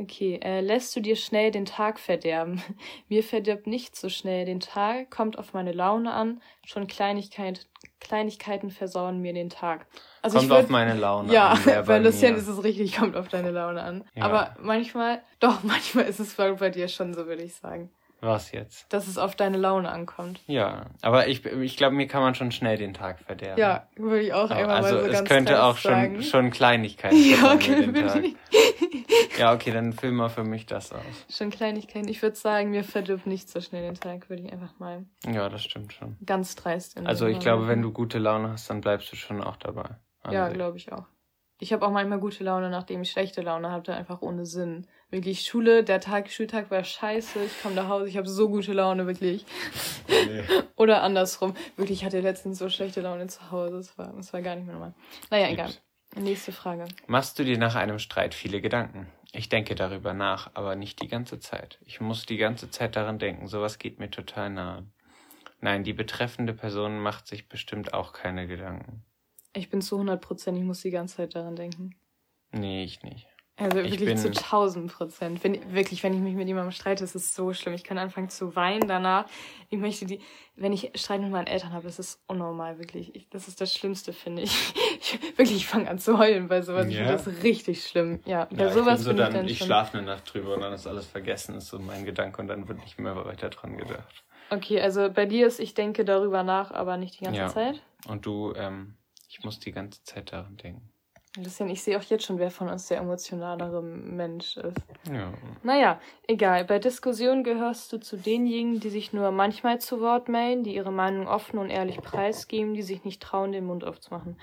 [0.00, 2.62] Okay, äh, lässt du dir schnell den Tag verderben?
[3.08, 6.40] Mir verdirbt nicht so schnell den Tag, kommt auf meine Laune an.
[6.64, 7.66] Schon Kleinigkeit,
[8.00, 9.86] Kleinigkeiten versauen mir den Tag.
[10.22, 11.60] Also kommt ich würd- auf meine Laune ja, an.
[11.64, 14.04] wer bei Lucien ist es richtig, kommt auf deine Laune an.
[14.14, 14.24] Ja.
[14.24, 17.90] Aber manchmal, doch, manchmal ist es bei bei dir schon so, würde ich sagen.
[18.20, 18.92] Was jetzt?
[18.92, 20.40] Dass es auf deine Laune ankommt.
[20.48, 23.60] Ja, aber ich, ich glaube, mir kann man schon schnell den Tag verderben.
[23.60, 26.22] Ja, würde ich auch einmal also mal so es ganz könnte auch schon, sagen.
[26.22, 28.14] schon Kleinigkeiten Ja, okay, den Tag.
[28.14, 28.36] wirklich.
[29.38, 31.02] Ja, okay, dann füll mal für mich das aus.
[31.30, 32.08] Schon Kleinigkeiten.
[32.08, 35.48] Ich würde sagen, mir verdirbt nicht so schnell den Tag, würde ich einfach mal Ja,
[35.48, 36.16] das stimmt schon.
[36.26, 37.76] ganz dreist in Also ich glaube, Moment.
[37.76, 39.90] wenn du gute Laune hast, dann bleibst du schon auch dabei.
[40.22, 41.04] an Ja, glaube ich auch.
[41.60, 44.86] Ich habe auch manchmal gute Laune, nachdem ich schlechte Laune hatte, einfach ohne Sinn.
[45.10, 48.72] Wirklich Schule, der Tag, Schultag war scheiße, ich komme nach Hause, ich habe so gute
[48.72, 49.44] Laune, wirklich.
[50.08, 50.42] Nee.
[50.76, 51.54] Oder andersrum.
[51.76, 54.66] Wirklich, ich hatte letztens so schlechte Laune zu Hause, das war, das war gar nicht
[54.66, 54.94] mehr normal.
[55.30, 55.70] Naja, egal.
[56.16, 56.86] Nächste Frage.
[57.06, 59.08] Machst du dir nach einem Streit viele Gedanken?
[59.32, 61.78] Ich denke darüber nach, aber nicht die ganze Zeit.
[61.84, 63.46] Ich muss die ganze Zeit daran denken.
[63.46, 64.86] Sowas geht mir total nahe.
[65.60, 69.04] Nein, die betreffende Person macht sich bestimmt auch keine Gedanken.
[69.52, 71.94] Ich bin zu 100 Prozent, ich muss die ganze Zeit daran denken.
[72.52, 73.26] Nee, ich nicht.
[73.56, 75.42] Also Ich wirklich bin- zu 1000 Prozent.
[75.42, 77.74] Wenn, wirklich, wenn ich mich mit jemandem streite, ist es so schlimm.
[77.74, 79.26] Ich kann anfangen zu weinen danach.
[79.68, 80.20] Ich möchte die,
[80.54, 83.14] wenn ich Streit mit meinen Eltern habe, das ist unnormal, wirklich.
[83.16, 84.72] Ich, das ist das Schlimmste, finde ich.
[85.00, 86.88] Ich wirklich, ich fange an zu heulen bei sowas.
[86.88, 87.06] Ich Ja?
[87.06, 88.20] finde das richtig schlimm.
[88.26, 90.60] Ja, bei Ja, sowas ich, so dann, ich dann ich schlafe eine Nacht drüber und
[90.60, 93.76] dann ist alles vergessen, ist so mein Gedanke und dann wird nicht mehr weiter dran
[93.76, 94.24] gedacht.
[94.50, 97.48] Okay, also bei dir ist, ich denke darüber nach, aber nicht die ganze Ja.
[97.48, 97.82] Zeit.
[98.06, 98.96] Und du, ähm,
[99.28, 100.90] ich muss die ganze Zeit daran denken.
[101.36, 104.78] Bisschen, ich sehe auch jetzt schon, wer von uns der emotionalere Mensch ist.
[105.12, 105.32] Ja.
[105.62, 106.64] Naja, egal.
[106.64, 110.90] Bei Diskussionen gehörst du zu denjenigen, die sich nur manchmal zu Wort melden, die ihre
[110.90, 114.40] Meinung offen und ehrlich preisgeben, die sich nicht trauen, den Mund aufzumachen.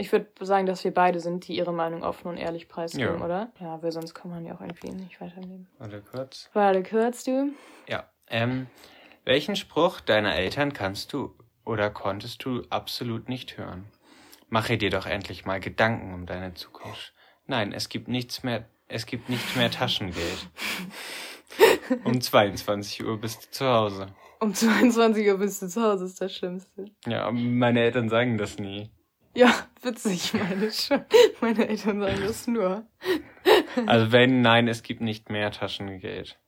[0.00, 3.24] Ich würde sagen, dass wir beide sind, die ihre Meinung offen und ehrlich preisgeben, Ja.
[3.24, 3.52] oder?
[3.60, 5.68] Ja, weil sonst kann man ja auch irgendwie nicht weiterleben.
[5.78, 6.48] Warte kurz.
[6.54, 7.52] Warte, hörst du?
[7.86, 8.08] Ja.
[8.28, 8.66] Ähm,
[9.26, 11.34] welchen Spruch deiner Eltern kannst du
[11.66, 13.84] oder konntest du absolut nicht hören?
[14.48, 17.12] Mache dir doch endlich mal Gedanken um deine Zukunft.
[17.46, 20.48] Nein, es gibt nichts mehr, es gibt nicht mehr Taschengeld.
[22.04, 24.06] Um 22 Uhr bist du zu Hause.
[24.38, 26.84] Um 22 Uhr bist du zu Hause, ist das Schlimmste.
[27.06, 28.88] Ja, meine Eltern sagen das nie.
[29.34, 31.04] Ja, witzig, meine schon.
[31.40, 32.84] Meine Eltern sagen das nur.
[33.86, 36.38] Also wenn, nein, es gibt nicht mehr Taschengeld.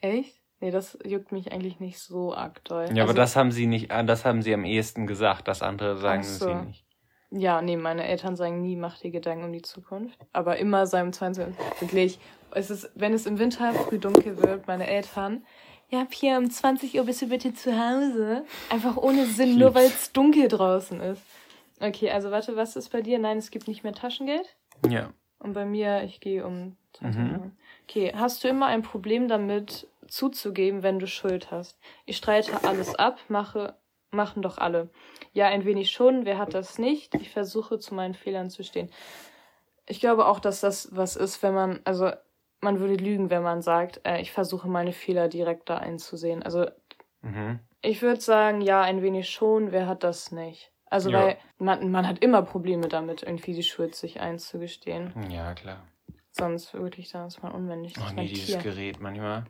[0.00, 0.36] Echt?
[0.60, 2.86] Nee, das juckt mich eigentlich nicht so arg doll.
[2.86, 5.46] Ja, aber Also- das haben sie nicht, ah, das haben sie am ehesten gesagt.
[5.48, 6.46] Das andere sagen so.
[6.46, 6.84] sie nicht.
[7.30, 10.18] Ja, nee, meine Eltern sagen nie, mach dir Gedanken um die Zukunft.
[10.32, 11.46] Aber immer seinem 20.
[11.80, 12.18] Wirklich,
[12.52, 15.44] es ist, wenn es im Winter früh dunkel wird, meine Eltern,
[15.90, 18.44] ja, Pia, um 20 Uhr bist du bitte zu Hause.
[18.70, 21.22] Einfach ohne Sinn, nur weil es dunkel draußen ist.
[21.80, 23.18] Okay, also warte, was ist bei dir?
[23.18, 24.56] Nein, es gibt nicht mehr Taschengeld.
[24.88, 25.12] Ja.
[25.38, 27.52] Und bei mir, ich gehe um 20 Mhm.
[27.84, 31.78] Okay, hast du immer ein Problem damit zuzugeben, wenn du Schuld hast?
[32.06, 33.74] Ich streite alles ab, mache,
[34.10, 34.90] machen doch alle.
[35.32, 37.14] Ja, ein wenig schon, wer hat das nicht?
[37.14, 38.90] Ich versuche zu meinen Fehlern zu stehen.
[39.86, 42.10] Ich glaube auch, dass das was ist, wenn man, also
[42.60, 46.42] man würde lügen, wenn man sagt, äh, ich versuche meine Fehler direkt da einzusehen.
[46.42, 46.66] Also
[47.22, 47.60] Mhm.
[47.80, 50.72] ich würde sagen, ja, ein wenig schon, wer hat das nicht?
[50.90, 51.18] Also Ja.
[51.20, 55.12] weil man, man hat immer Probleme damit, irgendwie die Schuld sich einzugestehen.
[55.30, 55.82] Ja, klar.
[56.30, 57.94] Sonst wirklich, dann ist man unmännlich.
[57.98, 58.58] Oh nee, dieses Tier.
[58.58, 59.44] Gerät manchmal.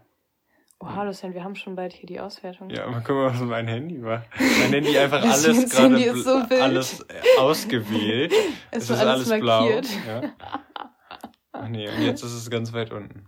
[0.81, 2.71] Oh, hallo Sven, wir haben schon bald hier die Auswertung.
[2.71, 4.25] Ja, mal gucken, was mein Handy war.
[4.39, 8.33] Mein Handy einfach alles gerade so alles äh, ausgewählt.
[8.71, 9.63] Es es ist alles alles blau.
[9.65, 9.89] markiert.
[10.07, 10.23] Ja.
[11.53, 13.27] Ach nee, und jetzt ist es ganz weit unten.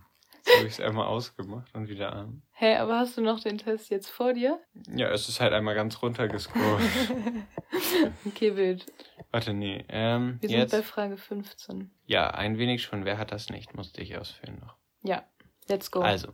[0.57, 2.41] Habe ich es einmal ausgemacht und wieder an.
[2.51, 4.59] Hä, hey, aber hast du noch den Test jetzt vor dir?
[4.87, 6.81] Ja, es ist halt einmal ganz runtergescrollt.
[8.25, 8.85] okay, wild.
[9.31, 9.85] Warte, nee.
[9.89, 11.91] Ähm, Wir sind jetzt, bei Frage 15.
[12.05, 13.05] Ja, ein wenig schon.
[13.05, 13.75] Wer hat das nicht?
[13.75, 14.75] Musste ich ausführen noch.
[15.03, 15.23] Ja,
[15.67, 16.01] let's go.
[16.01, 16.33] Also.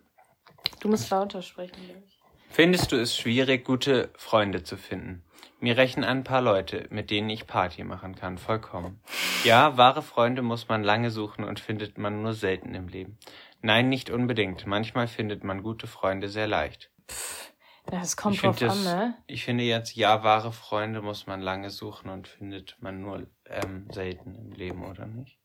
[0.80, 2.18] Du musst lauter sprechen, glaube ich.
[2.50, 5.24] Findest du es schwierig, gute Freunde zu finden?
[5.60, 9.02] Mir rächen ein paar Leute, mit denen ich Party machen kann, vollkommen.
[9.44, 13.18] Ja, wahre Freunde muss man lange suchen und findet man nur selten im Leben.
[13.62, 14.66] Nein, nicht unbedingt.
[14.68, 16.92] Manchmal findet man gute Freunde sehr leicht.
[17.10, 17.52] Pff,
[17.88, 19.18] das kommt ich drauf an, ne?
[19.28, 23.88] Ich finde jetzt, ja, wahre Freunde muss man lange suchen und findet man nur ähm,
[23.92, 25.38] selten im Leben, oder nicht?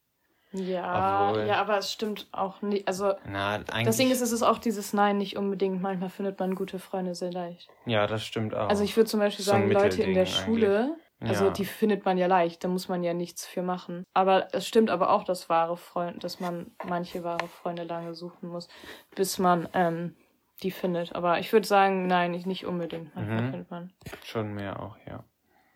[0.52, 2.86] Ja, Obwohl- ja, aber es stimmt auch nicht.
[2.86, 3.84] Also, Na, eigentlich.
[3.86, 5.80] das Ding ist, es ist auch dieses Nein nicht unbedingt.
[5.80, 7.70] Manchmal findet man gute Freunde sehr leicht.
[7.86, 8.68] ja, das stimmt auch.
[8.68, 10.94] Also, ich würde zum Beispiel So sagen, Leute in der Schule,
[11.28, 11.50] also Ja.
[11.50, 14.04] die findet man ja leicht, da muss man ja nichts für machen.
[14.14, 18.48] Aber es stimmt aber auch, dass wahre Freunde, dass man manche wahre Freunde lange suchen
[18.48, 18.68] muss,
[19.14, 20.16] bis man ähm,
[20.62, 21.14] die findet.
[21.14, 23.14] Aber ich würde sagen, nein, nicht- nicht unbedingt.
[23.14, 23.50] Manchmal Mhm.
[23.50, 23.92] findet man.
[24.24, 25.24] Schon mehr auch, ja.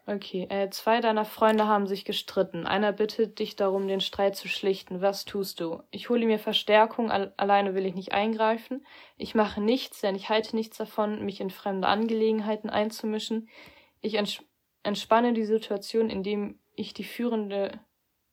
[0.08, 2.64] Okay, äh, zwei deiner Freunde haben sich gestritten.
[2.64, 5.00] Einer bittet dich darum, den Streit zu schlichten.
[5.00, 5.82] Was tust du?
[5.90, 8.86] Ich hole mir Verstärkung, al alleine will ich nicht eingreifen.
[9.16, 13.48] Ich mache nichts, denn ich halte nichts davon, mich in fremde Angelegenheiten einzumischen.
[14.00, 14.16] Ich
[14.86, 17.80] entspanne die Situation, indem ich die führende,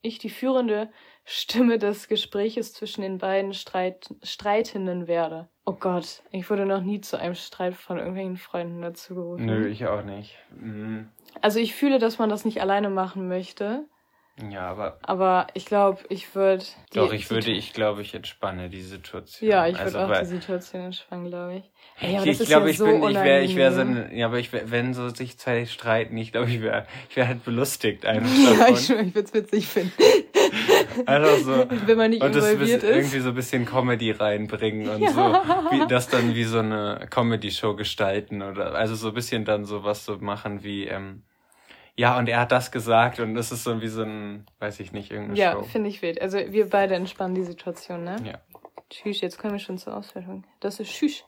[0.01, 0.89] ich die führende
[1.25, 5.49] Stimme des Gespräches zwischen den beiden Streit Streitenden werde.
[5.65, 9.45] Oh Gott, ich wurde noch nie zu einem Streit von irgendwelchen Freunden dazu gerufen.
[9.45, 10.37] Nö, ich auch nicht.
[10.55, 11.09] Mhm.
[11.41, 13.85] Also ich fühle, dass man das nicht alleine machen möchte,
[14.49, 16.63] Ja, aber aber ich glaube, ich würde.
[16.95, 19.47] doch, ich würde, ich glaube, ich entspanne die Situation.
[19.47, 21.71] Ja, ich würde also, auch die Situation entspannen, glaube ich.
[22.01, 24.39] Ey, ich glaube, ja ich so bin, ich wäre, ich wäre so ein, ja, aber
[24.39, 28.05] ich wär, wenn so sich zwei streiten, ich glaube, ich wäre, ich wäre halt belustigt
[28.07, 29.93] einfach Ja, ich, ich würde es witzig finden.
[31.05, 31.51] Einfach so.
[31.87, 32.83] Wenn man nicht Und das ist.
[32.83, 35.09] irgendwie so ein bisschen Comedy reinbringen und Ja.
[35.11, 35.21] so,
[35.71, 39.83] wie, das dann wie so eine Comedy-Show gestalten oder, also so ein bisschen dann so
[39.83, 41.23] was so machen wie, ähm,
[41.95, 44.91] ja, und er hat das gesagt und das ist so wie so ein, weiß ich
[44.91, 45.63] nicht, irgendeine Ja, Show.
[45.63, 46.21] finde ich wild.
[46.21, 48.15] Also wir beide entspannen die Situation, ne?
[48.23, 48.39] Ja.
[48.89, 50.43] Tschüss, jetzt kommen wir schon zur Auswertung.
[50.59, 51.23] Das ist Tschüss.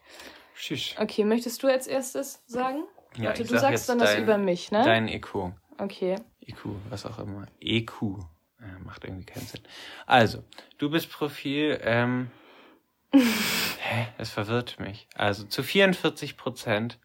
[0.56, 0.96] Tschüss.
[1.00, 2.84] Okay, möchtest du als erstes sagen?
[3.18, 4.84] Ja, Warte, ich du sag sagst dann das dein- über mich, ne?
[4.84, 5.52] Dein EQ.
[5.78, 6.16] Okay.
[6.42, 7.46] IQ, was auch immer.
[7.60, 8.20] EQ.
[8.62, 9.62] Äh, macht irgendwie keinen Sinn.
[10.06, 10.44] Also,
[10.78, 12.30] du bist Profil, ähm,
[13.14, 15.08] hä, das verwirrt mich.
[15.16, 17.00] Also, zu 44 Prozent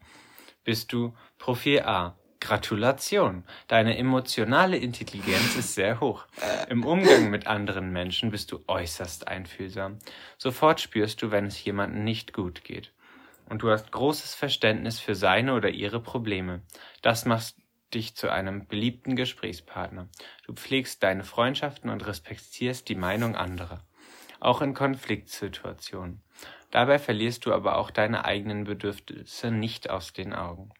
[0.63, 2.15] bist du Profil A.
[2.41, 3.45] Gratulation.
[3.67, 6.25] Deine emotionale Intelligenz ist sehr hoch.
[6.69, 9.99] Im Umgang mit anderen Menschen bist du äußerst einfühlsam.
[10.37, 12.91] Sofort spürst du, wenn es jemandem nicht gut geht.
[13.47, 16.61] Und du hast großes Verständnis für seine oder ihre Probleme.
[17.01, 17.55] Das macht
[17.93, 20.07] dich zu einem beliebten Gesprächspartner.
[20.45, 23.83] Du pflegst deine Freundschaften und respektierst die Meinung anderer.
[24.39, 26.21] Auch in Konfliktsituationen.
[26.71, 30.71] Dabei verlierst du aber auch deine eigenen Bedürfnisse nicht aus den Augen.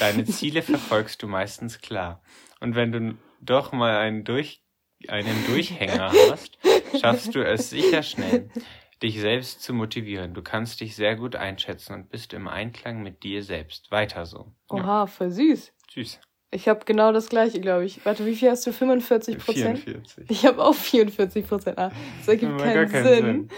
[0.00, 2.22] Deine Ziele verfolgst du meistens klar.
[2.58, 4.62] Und wenn du doch mal einen, Durch
[5.08, 6.58] einen Durchhänger hast,
[7.00, 8.50] schaffst du es sicher schnell,
[9.02, 10.34] dich selbst zu motivieren.
[10.34, 13.90] Du kannst dich sehr gut einschätzen und bist im Einklang mit dir selbst.
[13.90, 14.52] Weiter so.
[14.68, 15.72] Oha, voll süß.
[15.90, 16.20] süß.
[16.52, 18.04] Ich habe genau das gleiche, glaube ich.
[18.04, 18.72] Warte, wie viel hast du?
[18.72, 19.78] 45 Prozent?
[19.78, 20.30] 44.
[20.30, 21.78] Ich habe auch 44 Prozent.
[21.78, 23.48] Ah, das ergibt Aber keinen, gar Sinn.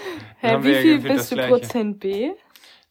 [0.42, 1.48] Dann Hä, wie ja viel bist du das Gleiche.
[1.60, 2.32] Prozent B?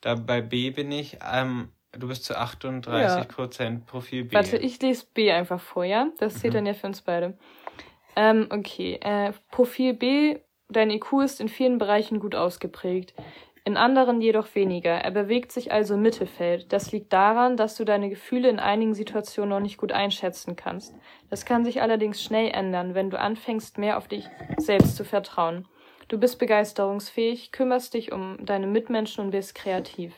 [0.02, 4.36] Da bei B bin ich, ähm, du bist zu 38 Prozent Profil B.
[4.36, 6.08] Warte, ich lese B einfach vor, ja?
[6.18, 6.58] Das zählt Mhm.
[6.58, 7.38] dann ja für uns beide.
[8.16, 8.98] Ähm, okay.
[9.02, 13.14] Äh, Profil B, dein IQ ist in vielen Bereichen gut ausgeprägt,
[13.64, 14.92] in anderen jedoch weniger.
[14.92, 16.74] Er bewegt sich also im Mittelfeld.
[16.74, 20.96] Das liegt daran, dass du deine Gefühle in einigen Situationen noch nicht gut einschätzen kannst.
[21.30, 25.68] Das kann sich allerdings schnell ändern, wenn du anfängst, mehr auf dich selbst zu vertrauen.
[26.08, 30.14] Du bist begeisterungsfähig, kümmerst dich um deine Mitmenschen und bist kreativ.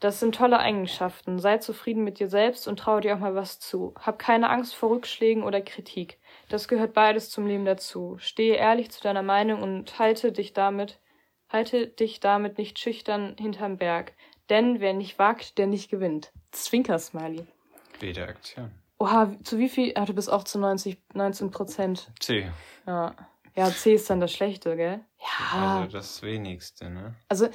[0.00, 1.38] Das sind tolle Eigenschaften.
[1.38, 3.94] Sei zufrieden mit dir selbst und traue dir auch mal was zu.
[4.00, 6.18] Hab keine Angst vor Rückschlägen oder Kritik.
[6.48, 8.16] Das gehört beides zum Leben dazu.
[8.18, 10.98] Stehe ehrlich zu deiner Meinung und halte dich damit,
[11.48, 14.12] halte dich damit nicht schüchtern hinterm Berg.
[14.48, 16.32] Denn wer nicht wagt, der nicht gewinnt.
[16.52, 17.46] Zwinker-Smiley.
[17.98, 18.70] B der Aktion.
[18.98, 19.92] Oha, zu wie viel?
[19.96, 22.10] Ah, du bist auch zu 90, 19 Prozent.
[22.20, 22.50] C.
[22.86, 23.14] Ja.
[23.54, 25.00] Ja, C ist dann das Schlechte, gell?
[25.18, 25.80] Ja.
[25.80, 27.14] Also das wenigste, ne?
[27.28, 27.48] Also,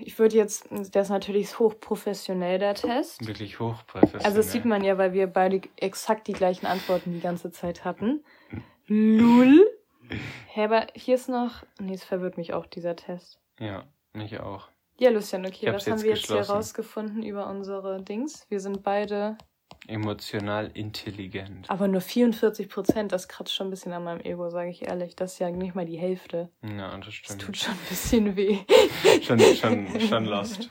[0.00, 3.26] ich würde jetzt, der ist natürlich hochprofessionell, der Test.
[3.26, 4.24] Wirklich hochprofessionell.
[4.24, 7.84] Also das sieht man ja, weil wir beide exakt die gleichen Antworten die ganze Zeit
[7.84, 8.24] hatten.
[8.86, 9.66] Lul.
[10.48, 11.62] Hä, aber hier ist noch...
[11.80, 13.38] Nee, es verwirrt mich auch, dieser Test.
[13.58, 14.68] Ja, mich auch.
[14.98, 18.46] Ja, Lucian, okay, was haben wir jetzt hier rausgefunden über unsere Dings?
[18.50, 19.36] Wir sind beide
[19.88, 21.68] emotional intelligent.
[21.68, 25.16] Aber nur 44 Prozent, das kratzt schon ein bisschen an meinem Ego, sage ich ehrlich.
[25.16, 26.50] Das ist ja nicht mal die Hälfte.
[26.62, 27.42] Ja, das Das stimmt.
[27.42, 28.58] tut schon ein bisschen weh.
[29.22, 30.70] schon, schon, schon lost.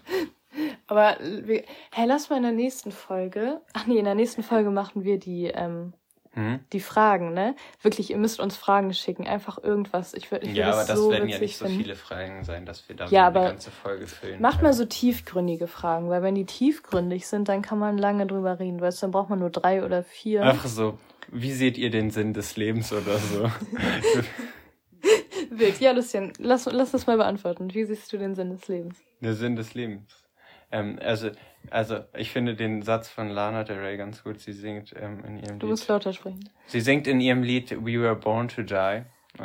[0.88, 5.04] Aber, hey, lass mal in der nächsten Folge, ach nee, in der nächsten Folge machen
[5.04, 5.94] wir die, ähm,
[6.34, 6.62] Hm?
[6.72, 7.56] die Fragen, ne?
[7.82, 10.14] Wirklich, ihr müsst uns Fragen schicken, einfach irgendwas.
[10.14, 11.82] Ich würde Ja, aber das so werden ja nicht so finden.
[11.82, 14.42] viele Fragen sein, dass wir da Ja, eine ganze Folge füllen.
[14.42, 14.68] Macht können.
[14.70, 18.80] mal so tiefgründige Fragen, weil wenn die tiefgründig sind, dann kann man lange drüber reden,
[18.80, 20.44] weißt du, dann braucht man nur drei oder vier.
[20.44, 20.98] Einfach so,
[21.34, 23.52] wie seht ihr den Sinn des Lebens oder so?
[25.50, 25.80] Wild.
[25.82, 27.74] Ja, Lucien, lass, lass das mal beantworten.
[27.74, 28.96] Wie siehst du den Sinn des Lebens?
[29.20, 30.24] Der Sinn des Lebens.
[30.72, 31.30] Ähm, also,
[31.70, 34.40] also, ich finde den Satz von Lana Del Rey ganz gut.
[34.40, 35.72] Sie singt ähm, in ihrem Du Lied.
[35.72, 36.50] musst lauter sprechen.
[36.68, 39.04] Sie singt in ihrem Lied We Were Born to Die.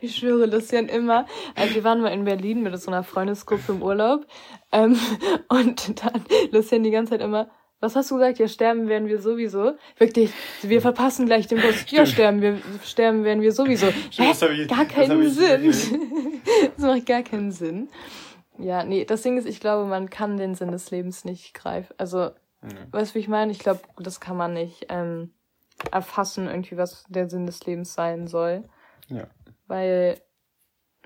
[0.00, 1.24] Ich schwöre, Lucien immer.
[1.54, 4.26] Also wir waren mal in Berlin mit so einer Freundesgruppe im Urlaub.
[4.72, 4.98] Ähm,
[5.48, 7.48] und dann Lucien die ganze Zeit immer,
[7.80, 8.40] was hast du gesagt?
[8.40, 9.74] Ja, sterben werden wir sowieso.
[9.96, 11.84] Wirklich, wir verpassen gleich den Bus.
[11.90, 13.86] Ja, sterben wir, sterben werden wir sowieso.
[14.10, 15.70] Stimmt, das hab ich- gar keinen Sinn.
[16.76, 17.88] das macht gar keinen Sinn.
[18.58, 21.94] Ja, nee, das Ding ist, ich glaube, man kann den Sinn des Lebens nicht greifen.
[21.98, 22.74] Also, Nee.
[22.90, 23.52] weißt du, wie ich meine?
[23.52, 25.32] Ich glaube, das kann man nicht ähm,
[25.92, 28.68] erfassen, irgendwie, was der Sinn des Lebens sein soll.
[29.06, 29.28] Ja.
[29.68, 30.20] Weil,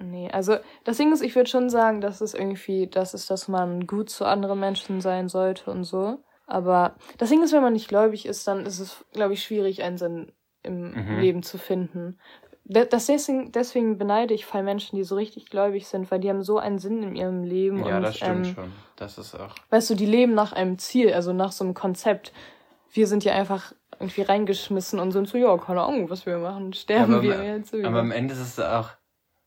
[0.00, 3.48] nee, also das Ding ist, ich würde schon sagen, dass es irgendwie, das ist, dass
[3.48, 6.24] man gut zu anderen Menschen sein sollte und so.
[6.46, 9.82] Aber das Ding ist, wenn man nicht gläubig ist, dann ist es, glaube ich, schwierig,
[9.82, 11.18] einen Sinn im Mhm.
[11.20, 12.18] Leben zu finden.
[12.64, 16.42] Das deswegen, deswegen beneide ich voll Menschen, die so richtig gläubig sind, weil die haben
[16.42, 18.72] so einen Sinn in ihrem Leben Ja, und das stimmt ähm, schon.
[18.96, 19.54] Das ist auch.
[19.70, 22.32] weißt du, die leben nach einem Ziel, also nach so einem Konzept.
[22.92, 26.72] Wir sind ja einfach irgendwie reingeschmissen und sind so, ja, keine Ahnung, was wir machen,
[26.72, 27.78] sterben aber, wir am- jetzt so.
[27.84, 28.90] aber am Ende ist es auch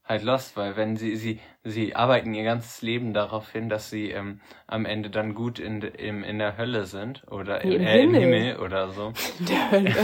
[0.04, 4.12] halt lost, weil wenn sie, sie, sie arbeiten ihr ganzes Leben darauf hin, dass sie
[4.12, 8.14] ähm, am Ende dann gut in, im, in der Hölle sind oder im, äh, im
[8.14, 8.40] Himmel.
[8.44, 9.14] Himmel oder so.
[9.40, 9.96] der Hölle.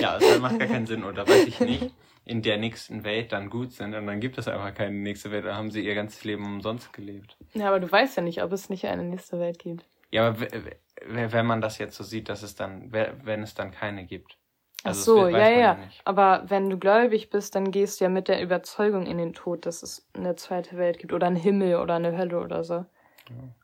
[0.00, 1.92] Ja, das macht gar keinen Sinn, oder weiß ich nicht,
[2.24, 5.44] in der nächsten Welt dann gut sind und dann gibt es einfach keine nächste Welt,
[5.44, 7.36] da haben sie ihr ganzes Leben umsonst gelebt.
[7.52, 9.84] Ja, aber du weißt ja nicht, ob es nicht eine nächste Welt gibt.
[10.10, 10.46] Ja, aber
[11.06, 14.36] wenn man das jetzt so sieht, dass es dann, wenn es dann keine gibt.
[14.84, 15.74] Ach Also das so, ja, ja.
[15.74, 16.00] nicht.
[16.04, 19.64] Aber wenn du gläubig bist, dann gehst du ja mit der Überzeugung in den Tod,
[19.66, 22.84] dass es eine zweite Welt gibt oder einen Himmel oder eine Hölle oder so.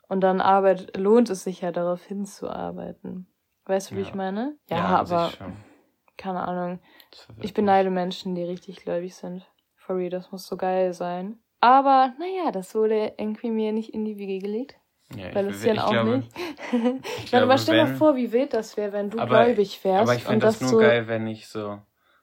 [0.09, 3.27] Und dann arbeit, lohnt es sich ja darauf hinzuarbeiten.
[3.67, 4.07] Weißt du, wie Ja.
[4.07, 4.57] ich meine?
[4.71, 5.33] Ja, sich aber.
[6.19, 6.81] Keine Ahnung.
[7.41, 9.47] Ich beneide Menschen, die richtig gläubig sind.
[9.77, 11.39] For real, das muss so geil sein.
[11.61, 14.77] Aber, naja, das wurde irgendwie mir nicht in die Wiege gelegt.
[15.17, 16.31] Ja, Bei ich, Lucian ich auch glaube, nicht.
[17.25, 19.83] Ich glaube, aber stell dir wenn- vor, wie wild das wäre, wenn du Aber- gläubig
[19.83, 20.03] wärst.
[20.03, 21.81] Aber ich fände das das nur so, geil, wenn ich so,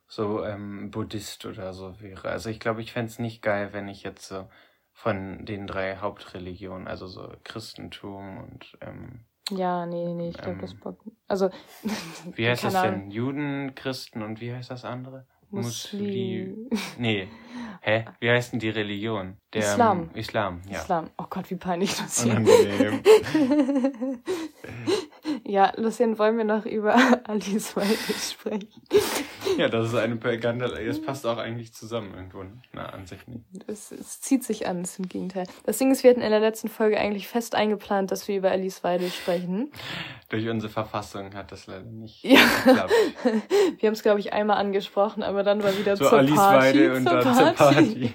[0.08, 2.30] so ähm, Buddhist oder so wäre.
[2.30, 4.48] Also ich glaube, ich fände es nicht geil, wenn ich jetzt so
[4.94, 10.62] von den drei Hauptreligionen, also so Christentum und ähm, Ja, nee, nee, ich glaube, Ähm,
[10.62, 10.98] das Bock.
[11.28, 11.50] Also,
[12.34, 13.12] wie heißt das denn?
[13.12, 15.28] Juden, Christen und wie heißt das andere?
[15.52, 16.70] Muslim.
[16.98, 17.28] Nee.
[17.82, 18.06] Hä?
[18.20, 19.38] Wie heißt denn die Religion?
[19.54, 20.02] Der, Islam.
[20.02, 20.80] ähm, Islam, ja.
[20.80, 21.10] Islam.
[21.18, 22.32] Oh Gott, wie peinlich das hier.
[22.34, 23.04] Unangenehm.
[25.46, 28.68] ja, Lucien, wollen wir noch über Alice Weidel sprechen?
[29.58, 30.66] ja, das ist eine Propaganda.
[30.78, 32.44] Es passt auch eigentlich zusammen irgendwo.
[32.44, 32.52] ne?
[32.74, 33.42] Na, an sich nicht.
[33.68, 35.46] Es, es zieht sich an, es ist im Gegenteil.
[35.66, 38.52] Das Ding ist, wir hatten in der letzten Folge eigentlich fest eingeplant, dass wir über
[38.52, 39.72] Alice Weidel sprechen.
[40.30, 42.40] Durch unsere Verfassung hat das leider nicht Ja.
[42.66, 42.92] geklappt.
[43.80, 46.66] Wir haben es, glaube ich, einmal angesprochen, aber dann war wieder So zur Alice Party.
[46.80, 48.12] Weidel und dann zur Party.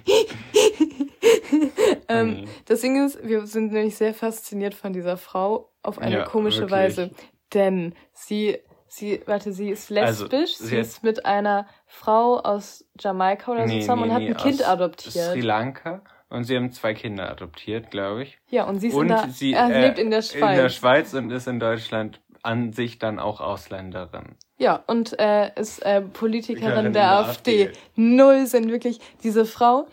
[2.09, 2.45] ähm, Nee.
[2.67, 6.61] Das Ding ist, wir sind nämlich sehr fasziniert von dieser Frau auf eine Ja, komische
[6.63, 6.73] wirklich.
[6.79, 7.11] Weise.
[7.55, 8.59] Denn sie,
[8.93, 13.53] sie, warte, sie ist Also, lesbisch, sie sie hat- ist mit einer Frau aus Jamaika
[13.53, 15.15] oder so Nee, zusammen nee, und hat nee, ein Kind aus adoptiert.
[15.33, 16.03] Sri Lanka.
[16.29, 18.39] Und sie haben zwei Kinder adoptiert, glaube ich.
[18.51, 20.51] Ja, und sie ist und in der, sie er äh, lebt in der Schweiz.
[20.57, 24.37] In der Schweiz und ist in Deutschland an sich dann auch Ausländerin.
[24.61, 27.69] Ja, und äh, ist äh, Politikerin der AfD.
[27.69, 27.79] AfD.
[27.97, 29.87] Null sind wirklich diese Frau.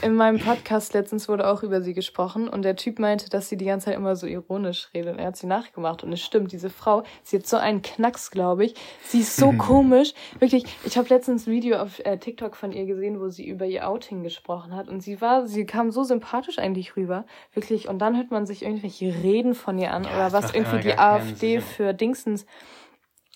[0.00, 3.56] In meinem Podcast letztens wurde auch über sie gesprochen und der Typ meinte, dass sie
[3.56, 6.52] die ganze Zeit immer so ironisch redet und er hat sie nachgemacht und es stimmt,
[6.52, 8.74] diese Frau, sie hat so einen Knacks, glaube ich.
[9.04, 10.14] Sie ist so komisch.
[10.38, 13.66] Wirklich, ich habe letztens ein Video auf äh, TikTok von ihr gesehen, wo sie über
[13.66, 17.24] ihr Outing gesprochen hat und sie war, sie kam so sympathisch eigentlich rüber.
[17.54, 20.78] Wirklich, und dann hört man sich irgendwelche Reden von ihr an Ja, oder was irgendwie
[20.80, 21.60] die AfD Sinn.
[21.60, 22.46] für Dingsens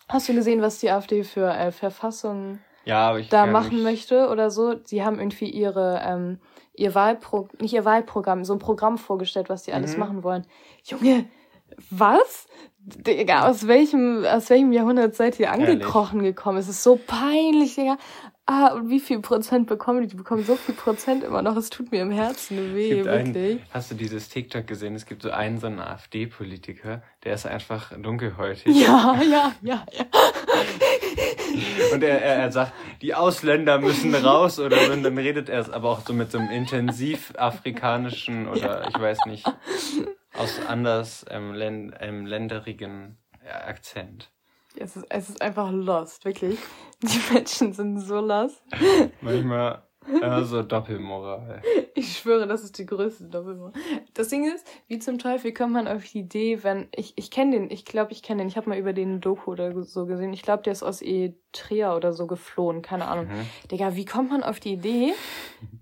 [0.08, 4.76] Hast du gesehen, was die AfD für äh, Verfassung Ja, da machen möchte oder so?
[4.84, 6.38] Sie haben irgendwie ihre, ähm,
[6.74, 10.00] ihr Wahlpro nicht ihr Wahlprogramm, so ein Programm vorgestellt, was die alles Mhm.
[10.00, 10.46] machen wollen.
[10.84, 11.26] Junge,
[11.90, 12.46] was?
[12.78, 15.68] Digga, aus welchem, aus welchem Jahrhundert seid ihr Ehrlich.
[15.70, 16.58] angekrochen gekommen?
[16.58, 17.96] Es ist so peinlich, Digga.
[18.46, 20.08] Ah, und wie viel Prozent bekommen die?
[20.08, 23.36] Die bekommen so viel Prozent immer noch, es tut mir im Herzen weh, wirklich.
[23.36, 24.94] Einen, hast du dieses TikTok gesehen?
[24.94, 28.74] Es gibt so einen, so einen AfD-Politiker, der ist einfach dunkelhäutig.
[28.74, 30.06] Ja, ja, ja, ja.
[31.92, 35.90] Und er, er, er sagt, die Ausländer müssen raus oder dann redet er es aber
[35.90, 39.46] auch so mit so einem intensiv afrikanischen oder ich weiß nicht,
[40.34, 43.16] aus anders ähm, länd, ähm, länderigen
[43.66, 44.30] Akzent.
[44.78, 46.58] Es ist, es ist einfach lost, wirklich.
[47.02, 48.62] Die Menschen sind so lost.
[49.20, 49.82] Manchmal
[50.20, 51.62] ja, so Doppelmoral.
[51.94, 53.72] Ich schwöre, das ist die größte Doppelmoral.
[54.14, 57.52] Das Ding ist, wie zum Teufel kommt man auf die Idee, wenn ich ich kenne
[57.52, 60.32] den, ich glaube, ich kenne den, ich habe mal über den Doku oder so gesehen.
[60.32, 63.26] Ich glaube, der ist aus Eritrea oder so geflohen, keine Ahnung.
[63.26, 63.68] Mhm.
[63.70, 65.12] Digga, wie kommt man auf die Idee,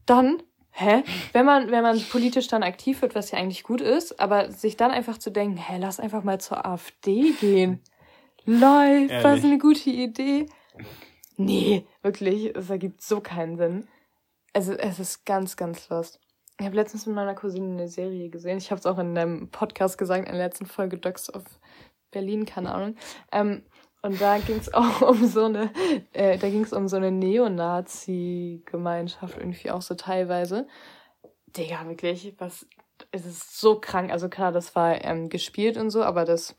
[0.06, 0.42] dann
[0.76, 1.04] Hä?
[1.32, 4.76] Wenn man, wenn man politisch dann aktiv wird, was ja eigentlich gut ist, aber sich
[4.76, 7.80] dann einfach zu denken, hä, lass einfach mal zur AfD gehen.
[8.46, 10.46] Lol, was eine gute Idee.
[11.36, 13.88] Nee, wirklich, es ergibt so keinen Sinn.
[14.52, 16.20] Also, es ist ganz, ganz lost.
[16.60, 18.58] Ich habe letztens mit meiner Cousine eine Serie gesehen.
[18.58, 21.42] Ich habe es auch in einem Podcast gesagt, in der letzten Folge Docs of
[22.12, 22.94] Berlin, keine Ahnung.
[23.32, 23.64] Ähm,
[24.02, 25.72] und da ging es auch um so eine,
[26.12, 30.68] äh, da ging es um so eine Neonazi-Gemeinschaft irgendwie auch so teilweise.
[31.56, 32.68] Digga, wirklich, was,
[33.10, 34.12] es ist so krank.
[34.12, 36.54] Also klar, das war ähm, gespielt und so, aber das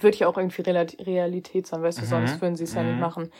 [0.00, 2.08] wird ja auch irgendwie Realität sein, weißt du, mhm.
[2.08, 3.00] sonst würden sie es ja nicht mhm.
[3.00, 3.30] machen.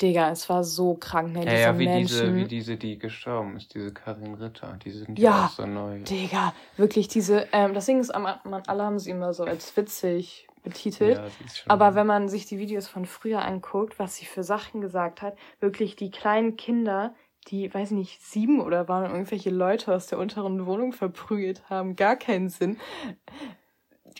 [0.00, 1.44] Digga, es war so krank, ne?
[1.44, 2.06] Ja, ja, wie Menschen.
[2.06, 5.66] diese, wie diese, die gestorben ist, diese Karin Ritter, die sind ja, ja auch so
[5.66, 6.00] neu.
[6.00, 10.48] Digga, wirklich diese, ähm, das Ding ist, man, alle haben sie immer so als witzig
[10.62, 11.18] betitelt.
[11.18, 11.24] Ja,
[11.66, 15.36] aber wenn man sich die Videos von früher anguckt, was sie für Sachen gesagt hat,
[15.60, 17.14] wirklich die kleinen Kinder,
[17.48, 22.16] die, weiß nicht, sieben oder waren irgendwelche Leute aus der unteren Wohnung verprügelt haben, gar
[22.16, 22.78] keinen Sinn.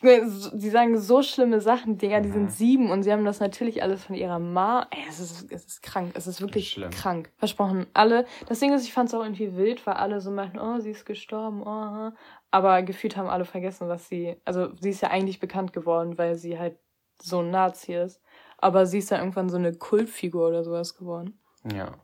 [0.00, 2.48] Sie sagen so schlimme Sachen, Digga, die sind mhm.
[2.48, 4.86] sieben und sie haben das natürlich alles von ihrer Ma.
[4.90, 6.12] Ey, es ist, es ist krank.
[6.14, 7.30] Es ist wirklich ist krank.
[7.36, 7.86] Versprochen.
[7.92, 8.24] Alle.
[8.46, 10.90] Das Ding ist, ich fand es auch irgendwie wild, weil alle so meinten, oh, sie
[10.90, 12.10] ist gestorben, oh.
[12.50, 14.36] Aber gefühlt haben alle vergessen, was sie.
[14.44, 16.76] Also, sie ist ja eigentlich bekannt geworden, weil sie halt
[17.20, 18.20] so ein Nazi ist.
[18.58, 21.38] Aber sie ist ja irgendwann so eine Kultfigur oder sowas geworden.
[21.70, 21.98] Ja.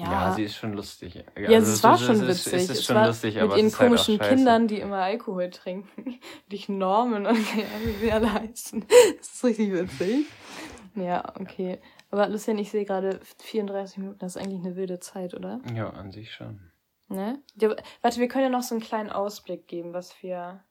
[0.00, 1.14] Ja, ja, sie ist schon lustig.
[1.14, 2.30] Ja, also, es war so, schon witzig.
[2.30, 4.96] Es ist, es ist schon lustig, aber mit ihren halt komischen halt Kindern, die immer
[4.96, 6.20] Alkohol trinken.
[6.50, 8.86] Dich Normen und wie sie alle heißen.
[9.18, 10.26] Das ist richtig witzig.
[10.94, 11.80] Ja, okay.
[12.10, 15.60] Aber Lucian, ich sehe gerade 34 Minuten, das ist eigentlich eine wilde Zeit, oder?
[15.74, 16.72] Ja, an sich schon.
[17.08, 17.42] Ne?
[17.56, 20.64] Ja, warte, wir können ja noch so einen kleinen Ausblick geben, was wir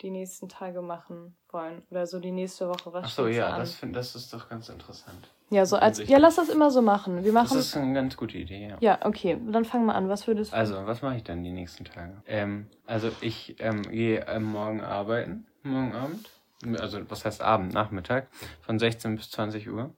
[0.00, 1.82] die nächsten Tage machen wollen.
[1.90, 2.92] Oder so die nächste Woche.
[2.92, 5.28] Was Ach so, ja, das, find, das ist doch ganz interessant.
[5.50, 7.24] Ja, so als, ja, lass das immer so machen.
[7.24, 7.56] Wir machen.
[7.56, 8.76] Das ist eine ganz gute Idee, ja.
[8.80, 9.36] Ja, okay.
[9.50, 10.08] Dann fangen wir an.
[10.08, 10.56] Was würdest du?
[10.56, 12.22] Also, was mache ich dann die nächsten Tage?
[12.26, 16.30] Ähm, also ich ähm, gehe ähm, morgen arbeiten, morgen Abend.
[16.78, 18.28] Also, was heißt Abend, Nachmittag,
[18.60, 19.92] von 16 bis 20 Uhr.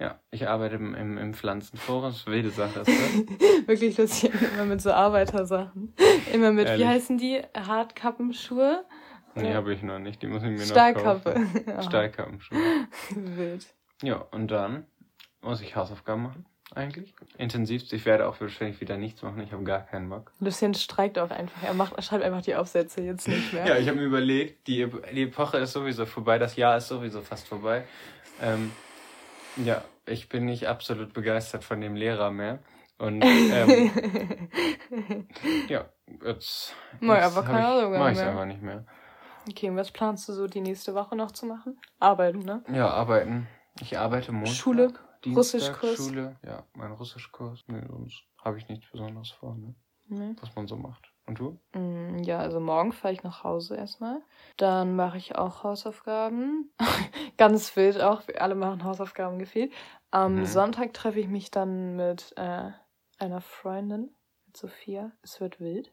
[0.00, 2.26] Ja, ich arbeite im, im, im Pflanzenforest.
[2.26, 3.66] Wilde Sache ist das.
[3.66, 5.94] Wirklich lustig, immer mit so Arbeitersachen.
[6.32, 6.82] Immer mit, Ehrlich?
[6.82, 7.42] wie heißen die?
[7.54, 8.84] Hartkappenschuhe?
[9.34, 9.54] Nee, ja.
[9.54, 10.22] habe ich noch nicht.
[10.22, 11.28] Die muss ich mir Stahlkappe.
[11.28, 11.64] noch kaufen.
[11.66, 11.82] Ja.
[11.82, 12.58] Stahlkappenschuhe.
[13.14, 13.66] Wild.
[14.02, 14.86] Ja, und dann
[15.42, 17.14] muss ich Hausaufgaben machen, eigentlich.
[17.36, 17.92] Intensivst.
[17.92, 19.40] Ich werde auch wahrscheinlich wieder nichts machen.
[19.40, 20.30] Ich habe gar keinen Bock.
[20.38, 21.62] Lucien streikt auch einfach.
[21.62, 23.66] Er macht, er schreibt einfach die Aufsätze jetzt nicht mehr.
[23.66, 26.38] ja, ich habe mir überlegt, die, die Epoche ist sowieso vorbei.
[26.38, 27.84] Das Jahr ist sowieso fast vorbei.
[28.40, 28.70] Ähm,
[29.56, 32.60] ja, ich bin nicht absolut begeistert von dem Lehrer mehr.
[32.98, 33.90] Und ähm,
[35.68, 35.88] ja,
[36.22, 38.84] jetzt, jetzt Mal, aber keine Ahnung mach ich es einfach nicht mehr.
[39.48, 41.80] Okay, und was planst du so die nächste Woche noch zu machen?
[41.98, 42.62] Arbeiten, ne?
[42.72, 43.48] Ja, arbeiten.
[43.80, 44.54] Ich arbeite Montag.
[44.54, 44.92] Schule,
[45.24, 45.96] Dienstag, Russischkurs.
[45.96, 47.64] Schule, ja, mein Russischkurs.
[47.66, 49.74] Nee, sonst habe ich nichts Besonderes vor, ne?
[50.08, 50.34] Nee.
[50.40, 51.12] Was man so macht.
[51.26, 51.58] Und du?
[51.72, 54.20] Mm, ja, also morgen fahre ich nach Hause erstmal.
[54.56, 56.72] Dann mache ich auch Hausaufgaben.
[57.36, 58.22] Ganz wild auch.
[58.38, 59.72] Alle machen Hausaufgaben gefühlt.
[60.10, 60.46] Am mhm.
[60.46, 62.70] Sonntag treffe ich mich dann mit äh,
[63.18, 64.10] einer Freundin.
[64.46, 65.12] Mit Sophia.
[65.22, 65.92] Es wird wild.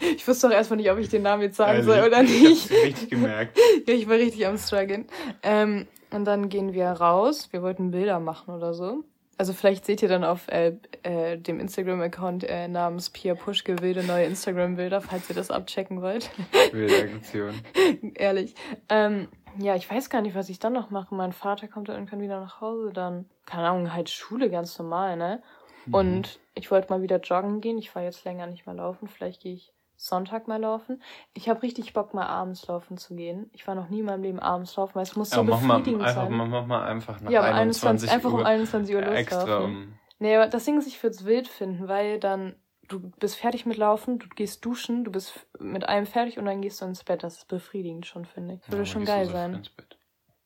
[0.00, 2.42] ich wusste doch erstmal nicht, ob ich den Namen jetzt sagen also, soll oder nicht.
[2.42, 3.58] Ich hab's richtig gemerkt.
[3.86, 5.06] ich war richtig am struggeln.
[5.42, 7.48] Ähm, und dann gehen wir raus.
[7.52, 9.04] Wir wollten Bilder machen oder so.
[9.40, 14.04] Also vielleicht seht ihr dann auf äh, äh, dem Instagram-Account äh, namens Pia Puschke wilde
[14.04, 16.30] neue Instagram-Bilder, falls ihr das abchecken wollt.
[16.72, 17.54] Wilde Aktion.
[18.16, 18.54] Ehrlich.
[18.90, 21.14] Ähm, ja, ich weiß gar nicht, was ich dann noch mache.
[21.14, 25.16] Mein Vater kommt dann irgendwann wieder nach Hause, dann, keine Ahnung, halt Schule ganz normal,
[25.16, 25.42] ne?
[25.86, 25.94] Mhm.
[25.94, 27.78] Und ich wollte mal wieder joggen gehen.
[27.78, 29.08] Ich war jetzt länger nicht mehr laufen.
[29.08, 31.02] Vielleicht gehe ich Sonntag mal laufen.
[31.34, 33.50] Ich habe richtig Bock, mal abends laufen zu gehen.
[33.52, 35.60] Ich war noch nie in meinem Leben abends laufen, weil es muss ja, so mach
[35.60, 36.32] befriedigend mal, einfach, sein.
[36.32, 39.64] Mach, mach mal einfach nach ja, 21 21, einfach um 21 Uhr loslaufen.
[39.64, 39.98] Um...
[40.18, 42.54] Nee, aber das Ding ist, ich würde es wild finden, weil dann
[42.88, 46.62] du bist fertig mit Laufen, du gehst duschen, du bist mit allem fertig und dann
[46.62, 47.22] gehst du ins Bett.
[47.22, 48.68] Das ist befriedigend schon, finde ich.
[48.68, 49.62] Würde ja, schon geil so sein.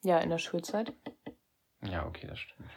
[0.03, 0.93] Ja, in der Schulzeit.
[1.83, 2.69] Ja, okay, das stimmt.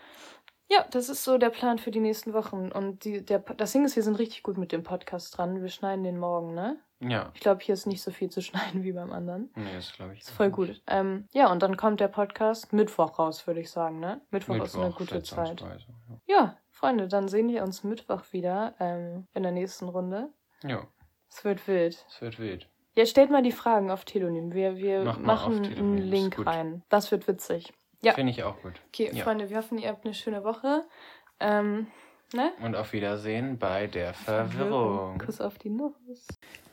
[0.69, 2.71] Ja, das ist so der Plan für die nächsten Wochen.
[2.71, 5.61] Und die, der, das Ding ist, wir sind richtig gut mit dem Podcast dran.
[5.61, 6.77] Wir schneiden den morgen, ne?
[6.99, 7.31] Ja.
[7.35, 9.49] Ich glaube, hier ist nicht so viel zu schneiden wie beim anderen.
[9.55, 10.21] Nee, das glaube ich.
[10.21, 10.81] Ist voll gut.
[10.87, 14.19] Ähm, ja, und dann kommt der Podcast Mittwoch raus, würde ich sagen, ne?
[14.31, 15.49] Mittwoch, Mittwoch, ist eine gute Zeit.
[15.49, 15.85] schätzungsweise,
[16.25, 20.29] Ja, Freunde, dann sehen wir uns Mittwoch wieder ähm, in der nächsten Runde.
[20.63, 20.69] Ja.
[20.69, 20.87] ja,
[21.29, 22.05] Es wird wild.
[22.09, 22.67] es wird wild.
[22.93, 24.53] Jetzt stellt mal die Fragen auf Telonym.
[24.53, 26.81] Wir, wir Mach machen einen Link rein.
[26.89, 27.71] Das wird witzig.
[28.01, 28.13] Ja.
[28.13, 28.73] Finde ich auch gut.
[28.89, 29.23] Okay, Ja.
[29.23, 30.83] Freunde, wir hoffen, ihr habt eine schöne Woche.
[31.39, 31.87] Ähm,
[32.33, 32.51] ne?
[32.61, 35.17] Und auf Wiedersehen bei der Verwirrung.
[35.19, 35.93] Kuss auf die Nuss.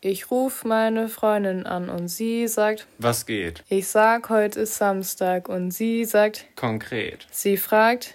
[0.00, 3.64] Ich rufe meine Freundin an und sie sagt, Was geht?
[3.68, 7.26] ich sag, heute ist Samstag und sie sagt, Konkret.
[7.30, 8.14] sie fragt,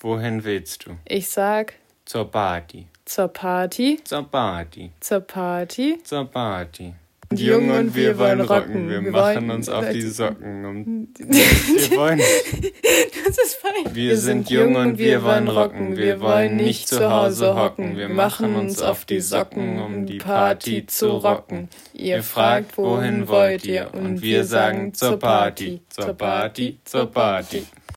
[0.00, 0.96] Wohin willst du?
[1.06, 1.74] ich sag,
[2.04, 2.86] Zur Party.
[3.06, 4.92] zur Party, Zur Party.
[5.00, 5.98] zur Party.
[6.04, 6.94] Zur Party.
[7.36, 8.88] Die Jungen und wir wollen rocken.
[8.88, 10.64] Wir, Wir machen uns auf die Socken.
[10.64, 12.20] Und wir wollen.
[13.24, 13.94] Das ist fein.
[13.94, 15.96] Wir sind jung und wir wollen rocken.
[15.96, 17.96] Wir wollen nicht zu Hause hocken.
[17.96, 21.68] Wir machen uns auf die Socken, um die Party zu rocken.
[21.94, 23.88] Ihr fragt, wohin wollt ihr?
[23.94, 27.64] Und wir sagen zur Party, zur Party, zur Party.